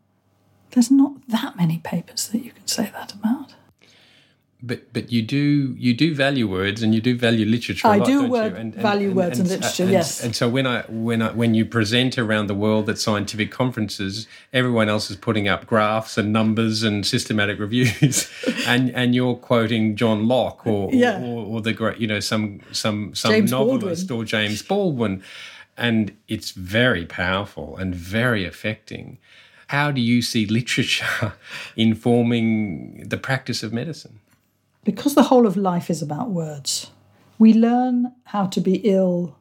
there's 0.72 0.90
not 0.90 1.28
that 1.28 1.56
many 1.56 1.78
papers 1.80 2.30
that 2.30 2.44
you 2.44 2.52
can 2.52 2.68
say 2.68 2.90
that 2.94 3.14
about. 3.14 3.54
But 4.66 4.94
but 4.94 5.12
you 5.12 5.22
do 5.22 5.76
you 5.78 5.94
do 5.94 6.16
value 6.16 6.48
words 6.48 6.82
and 6.82 6.96
you 6.96 7.02
do 7.02 7.18
value 7.18 7.46
literature. 7.46 7.86
I 7.86 7.98
lot, 7.98 8.08
do 8.08 8.22
don't 8.22 8.30
word, 8.30 8.54
you? 8.54 8.58
And, 8.60 8.74
value 8.74 9.08
and, 9.10 9.18
words 9.18 9.38
and, 9.38 9.52
and 9.52 9.62
uh, 9.62 9.68
literature. 9.68 9.84
And, 9.84 9.92
yes. 9.92 10.24
And 10.24 10.34
so 10.34 10.48
when 10.48 10.66
I 10.66 10.84
when 10.88 11.22
I 11.22 11.32
when 11.32 11.54
you 11.54 11.66
present 11.66 12.18
around 12.18 12.48
the 12.48 12.56
world 12.56 12.90
at 12.90 12.98
scientific 12.98 13.52
conferences, 13.52 14.26
everyone 14.54 14.88
else 14.88 15.12
is 15.12 15.18
putting 15.18 15.50
up 15.50 15.66
graphs 15.66 16.18
and 16.18 16.32
numbers 16.32 16.82
and 16.82 17.06
systematic 17.06 17.60
reviews, 17.60 18.32
and 18.66 18.90
and 18.92 19.14
you're 19.14 19.36
quoting 19.36 19.98
John 19.98 20.30
Locke 20.30 20.66
or 20.66 20.94
yeah. 20.94 21.22
or, 21.22 21.46
or, 21.46 21.62
the 21.62 21.74
great 21.74 21.98
you 21.98 22.08
know 22.08 22.22
some 22.22 22.62
some 22.72 23.14
some 23.14 23.32
James 23.32 23.52
novelist 23.52 24.08
Baldwin. 24.08 24.24
or 24.24 24.26
James 24.26 24.62
Baldwin, 24.62 25.24
and 25.76 26.16
it's 26.30 26.52
very 26.52 27.06
powerful 27.06 27.76
and 27.76 27.94
very 27.94 28.46
affecting. 28.46 29.18
How 29.68 29.92
do 29.92 30.00
you 30.00 30.22
see 30.22 30.46
literature 30.46 31.34
informing 31.76 33.10
the 33.10 33.18
practice 33.18 33.62
of 33.62 33.74
medicine? 33.74 34.22
Because 34.84 35.16
the 35.16 35.24
whole 35.24 35.48
of 35.48 35.56
life 35.56 35.90
is 35.90 36.02
about 36.02 36.30
words, 36.30 36.92
we 37.40 37.54
learn 37.54 38.14
how 38.26 38.48
to 38.48 38.62
be 38.62 38.76
ill. 38.84 39.38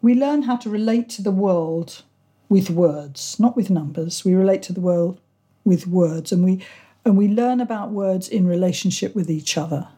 We 0.00 0.14
learn 0.14 0.42
how 0.42 0.56
to 0.56 0.70
relate 0.70 1.08
to 1.10 1.22
the 1.22 1.30
world 1.30 2.02
with 2.48 2.70
words, 2.70 3.38
not 3.40 3.56
with 3.56 3.70
numbers. 3.70 4.24
We 4.24 4.34
relate 4.34 4.62
to 4.64 4.72
the 4.72 4.80
world 4.80 5.20
with 5.64 5.86
words, 5.86 6.32
and 6.32 6.44
we 6.44 6.64
and 7.04 7.16
we 7.16 7.28
learn 7.28 7.60
about 7.60 7.90
words 7.90 8.28
in 8.28 8.46
relationship 8.46 9.14
with 9.14 9.30
each 9.30 9.56
other. 9.56 9.88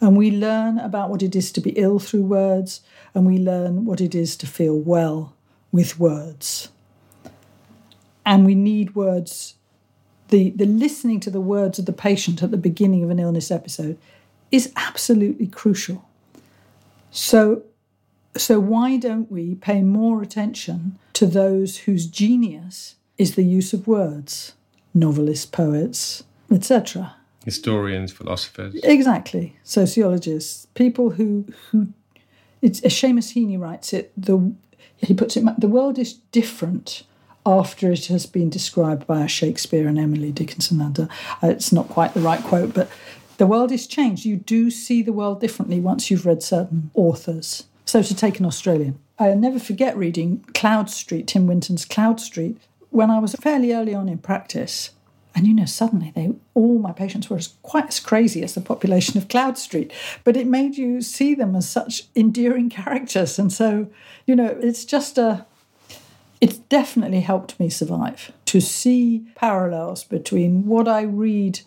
And 0.00 0.16
we 0.16 0.30
learn 0.30 0.78
about 0.78 1.10
what 1.10 1.22
it 1.22 1.36
is 1.36 1.52
to 1.52 1.60
be 1.60 1.70
ill 1.70 1.98
through 1.98 2.24
words, 2.24 2.80
and 3.14 3.26
we 3.26 3.38
learn 3.38 3.84
what 3.84 4.00
it 4.00 4.14
is 4.14 4.36
to 4.36 4.46
feel 4.46 4.76
well 4.78 5.34
with 5.72 5.98
words. 5.98 6.70
And 8.24 8.46
we 8.46 8.54
need 8.54 8.94
words. 8.94 9.54
The, 10.28 10.50
the 10.50 10.66
listening 10.66 11.20
to 11.20 11.30
the 11.30 11.40
words 11.40 11.78
of 11.78 11.86
the 11.86 11.92
patient 11.92 12.42
at 12.42 12.50
the 12.50 12.58
beginning 12.58 13.02
of 13.02 13.10
an 13.10 13.18
illness 13.18 13.50
episode 13.50 13.98
is 14.50 14.72
absolutely 14.76 15.46
crucial. 15.46 16.08
So, 17.10 17.64
so 18.36 18.60
why 18.60 18.96
don't 18.96 19.30
we 19.30 19.54
pay 19.54 19.82
more 19.82 20.22
attention 20.22 20.98
to 21.14 21.26
those 21.26 21.78
whose 21.78 22.06
genius 22.06 22.96
is 23.16 23.34
the 23.34 23.44
use 23.44 23.72
of 23.72 23.86
words, 23.86 24.54
novelists, 24.94 25.46
poets, 25.46 26.24
etc. 26.50 27.16
Historians, 27.44 28.12
philosophers. 28.12 28.74
Exactly, 28.84 29.56
sociologists, 29.62 30.66
people 30.74 31.10
who 31.10 31.46
who. 31.70 31.88
It's 32.60 32.80
Seamus 32.80 33.34
Heaney 33.34 33.58
writes 33.58 33.92
it. 33.92 34.12
The 34.16 34.52
he 34.96 35.14
puts 35.14 35.36
it. 35.36 35.44
The 35.60 35.68
world 35.68 35.98
is 35.98 36.14
different 36.32 37.04
after 37.46 37.90
it 37.90 38.06
has 38.06 38.26
been 38.26 38.50
described 38.50 39.06
by 39.06 39.22
a 39.24 39.28
Shakespeare 39.28 39.88
and 39.88 39.98
Emily 39.98 40.32
Dickinson. 40.32 40.80
And 40.80 41.00
uh, 41.00 41.06
it's 41.42 41.72
not 41.72 41.88
quite 41.88 42.12
the 42.14 42.20
right 42.20 42.42
quote, 42.42 42.74
but 42.74 42.90
the 43.38 43.46
world 43.46 43.72
is 43.72 43.86
changed. 43.86 44.24
You 44.24 44.36
do 44.36 44.70
see 44.70 45.00
the 45.00 45.12
world 45.12 45.40
differently 45.40 45.80
once 45.80 46.10
you've 46.10 46.26
read 46.26 46.42
certain 46.42 46.90
authors. 46.94 47.64
So, 47.84 48.02
to 48.02 48.14
take 48.14 48.38
an 48.38 48.46
Australian, 48.46 48.98
I'll 49.18 49.36
never 49.36 49.58
forget 49.58 49.96
reading 49.96 50.44
Cloud 50.54 50.90
Street, 50.90 51.28
Tim 51.28 51.46
Winton's 51.46 51.84
Cloud 51.84 52.20
Street, 52.20 52.58
when 52.90 53.10
I 53.10 53.18
was 53.18 53.34
fairly 53.34 53.72
early 53.72 53.94
on 53.94 54.08
in 54.08 54.18
practice. 54.18 54.90
And 55.34 55.46
you 55.46 55.54
know, 55.54 55.66
suddenly 55.66 56.12
they 56.14 56.32
all 56.54 56.80
my 56.80 56.92
patients 56.92 57.30
were 57.30 57.36
as 57.36 57.54
quite 57.62 57.86
as 57.86 58.00
crazy 58.00 58.42
as 58.42 58.54
the 58.54 58.60
population 58.60 59.18
of 59.18 59.28
Cloud 59.28 59.56
Street. 59.56 59.92
But 60.24 60.36
it 60.36 60.46
made 60.46 60.76
you 60.76 61.00
see 61.00 61.34
them 61.34 61.54
as 61.54 61.68
such 61.68 62.08
endearing 62.16 62.68
characters. 62.80 63.38
And 63.38 63.52
so, 63.52 63.88
you 64.26 64.34
know, 64.34 64.58
it's 64.60 64.84
just 64.84 65.16
a 65.16 65.46
it's 66.40 66.58
definitely 66.58 67.20
helped 67.20 67.58
me 67.58 67.68
survive 67.68 68.32
to 68.46 68.60
see 68.60 69.26
parallels 69.34 70.04
between 70.04 70.66
what 70.66 70.88
I 70.88 71.02
read 71.02 71.60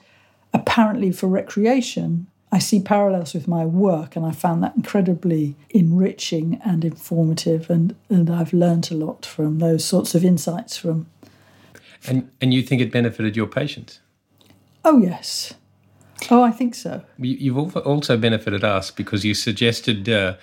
apparently 0.53 1.11
for 1.11 1.27
recreation, 1.27 2.27
I 2.51 2.59
see 2.59 2.81
parallels 2.81 3.33
with 3.33 3.47
my 3.47 3.65
work, 3.65 4.15
and 4.15 4.25
I 4.25 4.31
found 4.31 4.61
that 4.63 4.75
incredibly 4.75 5.55
enriching 5.69 6.59
and 6.65 6.83
informative, 6.83 7.69
and, 7.69 7.95
and 8.09 8.29
I've 8.29 8.51
learned 8.51 8.91
a 8.91 8.95
lot 8.95 9.25
from 9.25 9.59
those 9.59 9.85
sorts 9.85 10.15
of 10.15 10.25
insights 10.25 10.77
from. 10.77 11.07
And 12.07 12.29
and 12.41 12.53
you 12.53 12.63
think 12.63 12.81
it 12.81 12.91
benefited 12.91 13.35
your 13.35 13.47
patients? 13.47 13.99
Oh 14.83 14.97
yes, 14.97 15.53
oh 16.29 16.41
I 16.41 16.51
think 16.51 16.75
so. 16.75 17.03
You, 17.17 17.53
have 17.63 17.77
also 17.77 18.17
benefited 18.17 18.63
us 18.63 18.91
because 18.91 19.23
you 19.23 19.33
suggested. 19.33 20.09
Uh, 20.09 20.35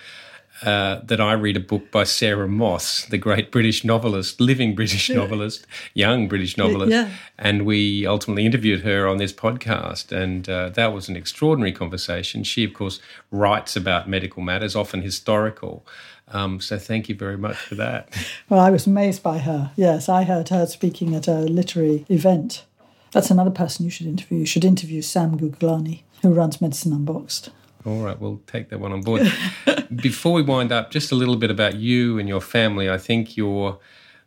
uh, 0.63 0.99
that 1.03 1.21
I 1.21 1.33
read 1.33 1.55
a 1.55 1.61
book 1.61 1.91
by 1.91 2.03
Sarah 2.03 2.47
Moss, 2.47 3.05
the 3.05 3.17
great 3.17 3.51
British 3.51 3.83
novelist, 3.83 4.41
living 4.41 4.75
British 4.75 5.09
novelist, 5.21 5.65
young 5.93 6.27
British 6.27 6.57
novelist. 6.57 6.91
Yeah. 6.91 7.09
And 7.37 7.65
we 7.65 8.05
ultimately 8.05 8.45
interviewed 8.45 8.81
her 8.81 9.07
on 9.07 9.17
this 9.17 9.31
podcast. 9.31 10.11
And 10.11 10.49
uh, 10.49 10.69
that 10.69 10.93
was 10.93 11.07
an 11.07 11.15
extraordinary 11.15 11.71
conversation. 11.71 12.43
She, 12.43 12.63
of 12.63 12.73
course, 12.73 12.99
writes 13.31 13.75
about 13.75 14.09
medical 14.09 14.43
matters, 14.43 14.75
often 14.75 15.01
historical. 15.01 15.85
Um, 16.27 16.59
so 16.59 16.77
thank 16.77 17.09
you 17.09 17.15
very 17.15 17.37
much 17.37 17.57
for 17.57 17.75
that. 17.75 18.09
Well, 18.49 18.59
I 18.59 18.71
was 18.71 18.87
amazed 18.87 19.21
by 19.21 19.37
her. 19.37 19.71
Yes, 19.75 20.09
I 20.09 20.23
heard 20.23 20.49
her 20.49 20.65
speaking 20.65 21.13
at 21.13 21.27
a 21.27 21.41
literary 21.41 22.05
event. 22.09 22.65
That's 23.11 23.29
another 23.29 23.51
person 23.51 23.85
you 23.85 23.91
should 23.91 24.07
interview. 24.07 24.39
You 24.39 24.45
should 24.47 24.65
interview 24.65 25.03
Sam 25.03 25.37
Guglani, 25.37 26.01
who 26.23 26.33
runs 26.33 26.59
Medicine 26.59 26.93
Unboxed. 26.93 27.51
All 27.85 28.01
right, 28.03 28.19
we'll 28.19 28.41
take 28.47 28.69
that 28.69 28.79
one 28.79 28.91
on 28.91 29.01
board. 29.01 29.21
Before 29.95 30.33
we 30.33 30.41
wind 30.41 30.71
up, 30.71 30.91
just 30.91 31.11
a 31.11 31.15
little 31.15 31.37
bit 31.37 31.49
about 31.49 31.75
you 31.75 32.19
and 32.19 32.27
your 32.27 32.41
family. 32.41 32.89
I 32.89 32.97
think 32.97 33.37
you're 33.37 33.79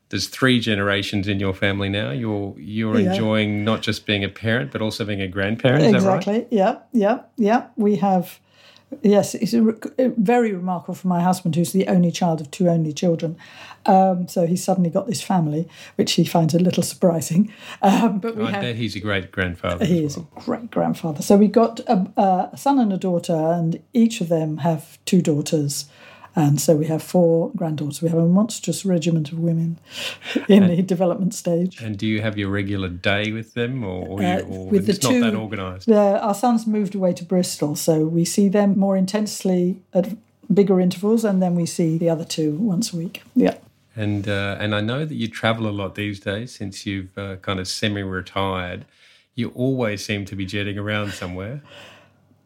there's 0.08 0.28
three 0.28 0.60
generations 0.60 1.26
in 1.26 1.40
your 1.40 1.54
family 1.54 1.88
now. 1.88 2.10
You're 2.10 2.54
you're 2.58 2.98
Yeah. 2.98 3.12
enjoying 3.12 3.64
not 3.64 3.82
just 3.82 4.04
being 4.06 4.24
a 4.24 4.28
parent, 4.28 4.70
but 4.70 4.82
also 4.82 5.04
being 5.04 5.20
a 5.22 5.28
grandparent. 5.28 5.84
Is 5.84 5.94
exactly. 5.94 6.32
that 6.34 6.38
right? 6.40 6.48
Yeah, 6.50 6.78
yeah, 6.92 7.20
yeah. 7.36 7.66
We 7.76 7.96
have, 7.96 8.38
yes, 9.02 9.34
it's 9.34 9.52
a, 9.54 9.62
re- 9.62 10.12
very 10.16 10.52
remarkable 10.52 10.94
for 10.94 11.08
my 11.08 11.22
husband, 11.22 11.56
who's 11.56 11.72
the 11.72 11.86
only 11.88 12.10
child 12.10 12.40
of 12.40 12.50
two 12.50 12.68
only 12.68 12.92
children. 12.92 13.36
Um, 13.86 14.28
so 14.28 14.46
he's 14.46 14.62
suddenly 14.62 14.90
got 14.90 15.06
this 15.06 15.22
family, 15.22 15.68
which 15.96 16.12
he 16.12 16.24
finds 16.24 16.54
a 16.54 16.58
little 16.58 16.82
surprising. 16.82 17.52
Um, 17.82 18.20
but 18.20 18.36
we 18.36 18.44
I 18.44 18.50
have. 18.52 18.62
bet 18.62 18.76
he's 18.76 18.94
a 18.94 19.00
great 19.00 19.32
grandfather. 19.32 19.84
He 19.84 20.04
is 20.04 20.16
a 20.16 20.20
great 20.36 20.70
grandfather. 20.70 21.22
So 21.22 21.36
we 21.36 21.48
got 21.48 21.80
a, 21.80 22.50
a 22.52 22.56
son 22.56 22.78
and 22.78 22.92
a 22.92 22.96
daughter, 22.98 23.34
and 23.34 23.82
each 23.92 24.20
of 24.20 24.28
them 24.28 24.58
have 24.58 24.98
two 25.04 25.20
daughters. 25.22 25.86
And 26.34 26.60
so 26.60 26.76
we 26.76 26.86
have 26.86 27.02
four 27.02 27.50
granddaughters. 27.54 28.00
We 28.00 28.08
have 28.08 28.18
a 28.18 28.26
monstrous 28.26 28.84
regiment 28.86 29.32
of 29.32 29.38
women 29.38 29.78
in 30.48 30.66
the 30.66 30.80
development 30.82 31.34
stage. 31.34 31.80
And 31.82 31.98
do 31.98 32.06
you 32.06 32.22
have 32.22 32.38
your 32.38 32.48
regular 32.48 32.88
day 32.88 33.32
with 33.32 33.52
them, 33.54 33.84
or, 33.84 34.06
or, 34.08 34.22
Uh, 34.22 34.38
you, 34.38 34.44
or 34.44 34.66
with 34.68 34.86
the 34.86 34.92
it's 34.92 35.02
not 35.02 35.10
two- 35.12 35.20
that 35.20 35.34
organised? 35.34 35.90
Our 35.90 36.34
sons 36.34 36.66
moved 36.66 36.94
away 36.94 37.12
to 37.14 37.24
Bristol, 37.24 37.76
so 37.76 38.06
we 38.06 38.24
see 38.24 38.48
them 38.48 38.78
more 38.78 38.96
intensely 38.96 39.82
at 39.92 40.16
bigger 40.52 40.80
intervals, 40.80 41.24
and 41.24 41.42
then 41.42 41.54
we 41.54 41.66
see 41.66 41.98
the 41.98 42.08
other 42.08 42.24
two 42.24 42.52
once 42.52 42.92
a 42.94 42.96
week. 42.96 43.22
Yeah. 43.34 43.56
And 43.94 44.26
uh, 44.26 44.56
and 44.58 44.74
I 44.74 44.80
know 44.80 45.04
that 45.04 45.14
you 45.14 45.28
travel 45.28 45.66
a 45.68 45.70
lot 45.70 45.96
these 45.96 46.18
days 46.18 46.54
since 46.54 46.86
you've 46.86 47.16
uh, 47.18 47.36
kind 47.36 47.60
of 47.60 47.68
semi-retired. 47.68 48.86
You 49.34 49.50
always 49.54 50.02
seem 50.04 50.24
to 50.26 50.36
be 50.36 50.46
jetting 50.46 50.78
around 50.78 51.12
somewhere. 51.12 51.60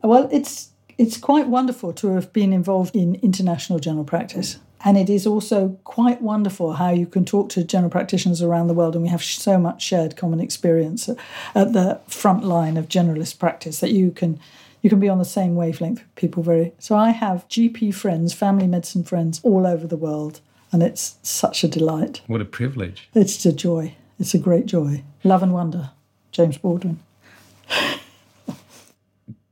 Well, 0.03 0.29
it's 0.33 0.71
it's 0.99 1.17
quite 1.17 1.49
wonderful 1.49 1.93
to 1.95 2.09
have 2.15 2.33
been 2.33 2.53
involved 2.53 2.97
in 2.97 3.17
international 3.17 3.79
general 3.79 4.05
practice. 4.05 4.59
And 4.85 4.97
it 4.97 5.09
is 5.11 5.27
also 5.27 5.79
quite 5.85 6.23
wonderful 6.23 6.75
how 6.75 6.91
you 6.91 7.07
can 7.07 7.25
talk 7.25 7.49
to 7.51 7.65
general 7.65 7.91
practitioners 7.91 8.43
around 8.43 8.69
the 8.69 8.75
world, 8.75 8.95
and 8.95 9.03
we 9.03 9.09
have 9.09 9.23
so 9.25 9.59
much 9.59 9.83
shared 9.83 10.17
common 10.17 10.39
experience 10.41 11.09
at- 11.09 11.73
the 11.73 11.99
front 12.07 12.45
line 12.45 12.77
of 12.77 12.89
generalist 12.89 13.39
practice 13.39 13.81
that 13.81 13.93
you 13.93 14.11
can 14.11 14.39
you 14.83 14.91
can 14.91 15.01
be 15.01 15.09
on 15.09 15.19
the 15.19 15.25
same 15.25 15.57
wavelength 15.57 15.99
with 15.99 16.15
people 16.15 16.43
very. 16.45 16.73
So 16.79 16.95
I 16.95 17.11
have 17.11 17.49
GP 17.49 17.93
friends, 17.95 18.33
family 18.33 18.69
medicine 18.69 19.03
friends 19.03 19.41
all 19.43 19.67
over 19.67 19.85
the 19.87 19.97
world, 19.97 20.41
and 20.71 20.81
it's 20.83 21.17
such 21.23 21.65
a 21.65 21.69
delight. 21.69 22.21
What 22.29 22.41
a 22.41 22.45
privilege. 22.45 23.09
It's 23.13 23.45
a 23.47 23.53
joy. 23.53 23.97
It's 24.21 24.35
a 24.35 24.39
great 24.39 24.67
joy. 24.67 25.03
Love 25.25 25.43
and 25.43 25.53
wonder, 25.53 25.91
James 26.31 26.59
Baldwin. 26.59 27.01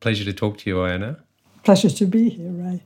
Pleasure 0.01 0.25
to 0.25 0.33
talk 0.33 0.59
to 0.59 0.71
you, 0.71 0.83
Iona. 0.83 1.19
Pleasure 1.65 1.89
to 1.89 2.07
be 2.07 2.29
here, 2.29 2.51
Ray. 2.51 2.83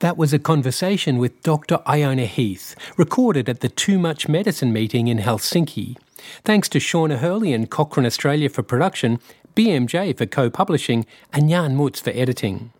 That 0.00 0.16
was 0.16 0.32
a 0.32 0.40
conversation 0.40 1.18
with 1.18 1.40
Dr. 1.42 1.78
Iona 1.86 2.26
Heath, 2.26 2.74
recorded 2.96 3.48
at 3.48 3.60
the 3.60 3.68
Too 3.68 3.96
Much 3.96 4.28
Medicine 4.28 4.72
meeting 4.72 5.06
in 5.06 5.18
Helsinki. 5.18 5.96
Thanks 6.44 6.68
to 6.70 6.78
Shauna 6.78 7.18
Hurley 7.18 7.52
and 7.52 7.70
Cochrane 7.70 8.06
Australia 8.06 8.48
for 8.48 8.64
production, 8.64 9.20
BMJ 9.54 10.18
for 10.18 10.26
co 10.26 10.50
publishing, 10.50 11.06
and 11.32 11.48
Jan 11.48 11.76
Mutz 11.76 12.00
for 12.00 12.10
editing. 12.10 12.72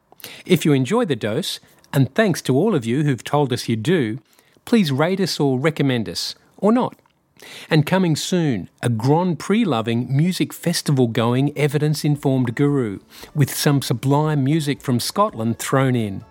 If 0.44 0.64
you 0.64 0.72
enjoy 0.72 1.04
the 1.04 1.14
dose, 1.14 1.60
and 1.92 2.12
thanks 2.16 2.42
to 2.42 2.56
all 2.56 2.74
of 2.74 2.84
you 2.84 3.04
who've 3.04 3.22
told 3.22 3.52
us 3.52 3.68
you 3.68 3.76
do, 3.76 4.18
please 4.64 4.90
rate 4.90 5.20
us 5.20 5.38
or 5.38 5.58
recommend 5.58 6.08
us, 6.08 6.34
or 6.56 6.72
not. 6.72 6.96
And 7.70 7.86
coming 7.86 8.16
soon, 8.16 8.68
a 8.82 8.88
Grand 8.88 9.38
Prix 9.38 9.64
loving, 9.64 10.14
music 10.14 10.52
festival 10.52 11.06
going, 11.06 11.56
evidence 11.56 12.04
informed 12.04 12.54
guru, 12.54 13.00
with 13.34 13.54
some 13.54 13.82
sublime 13.82 14.44
music 14.44 14.80
from 14.80 15.00
Scotland 15.00 15.58
thrown 15.58 15.94
in. 15.94 16.24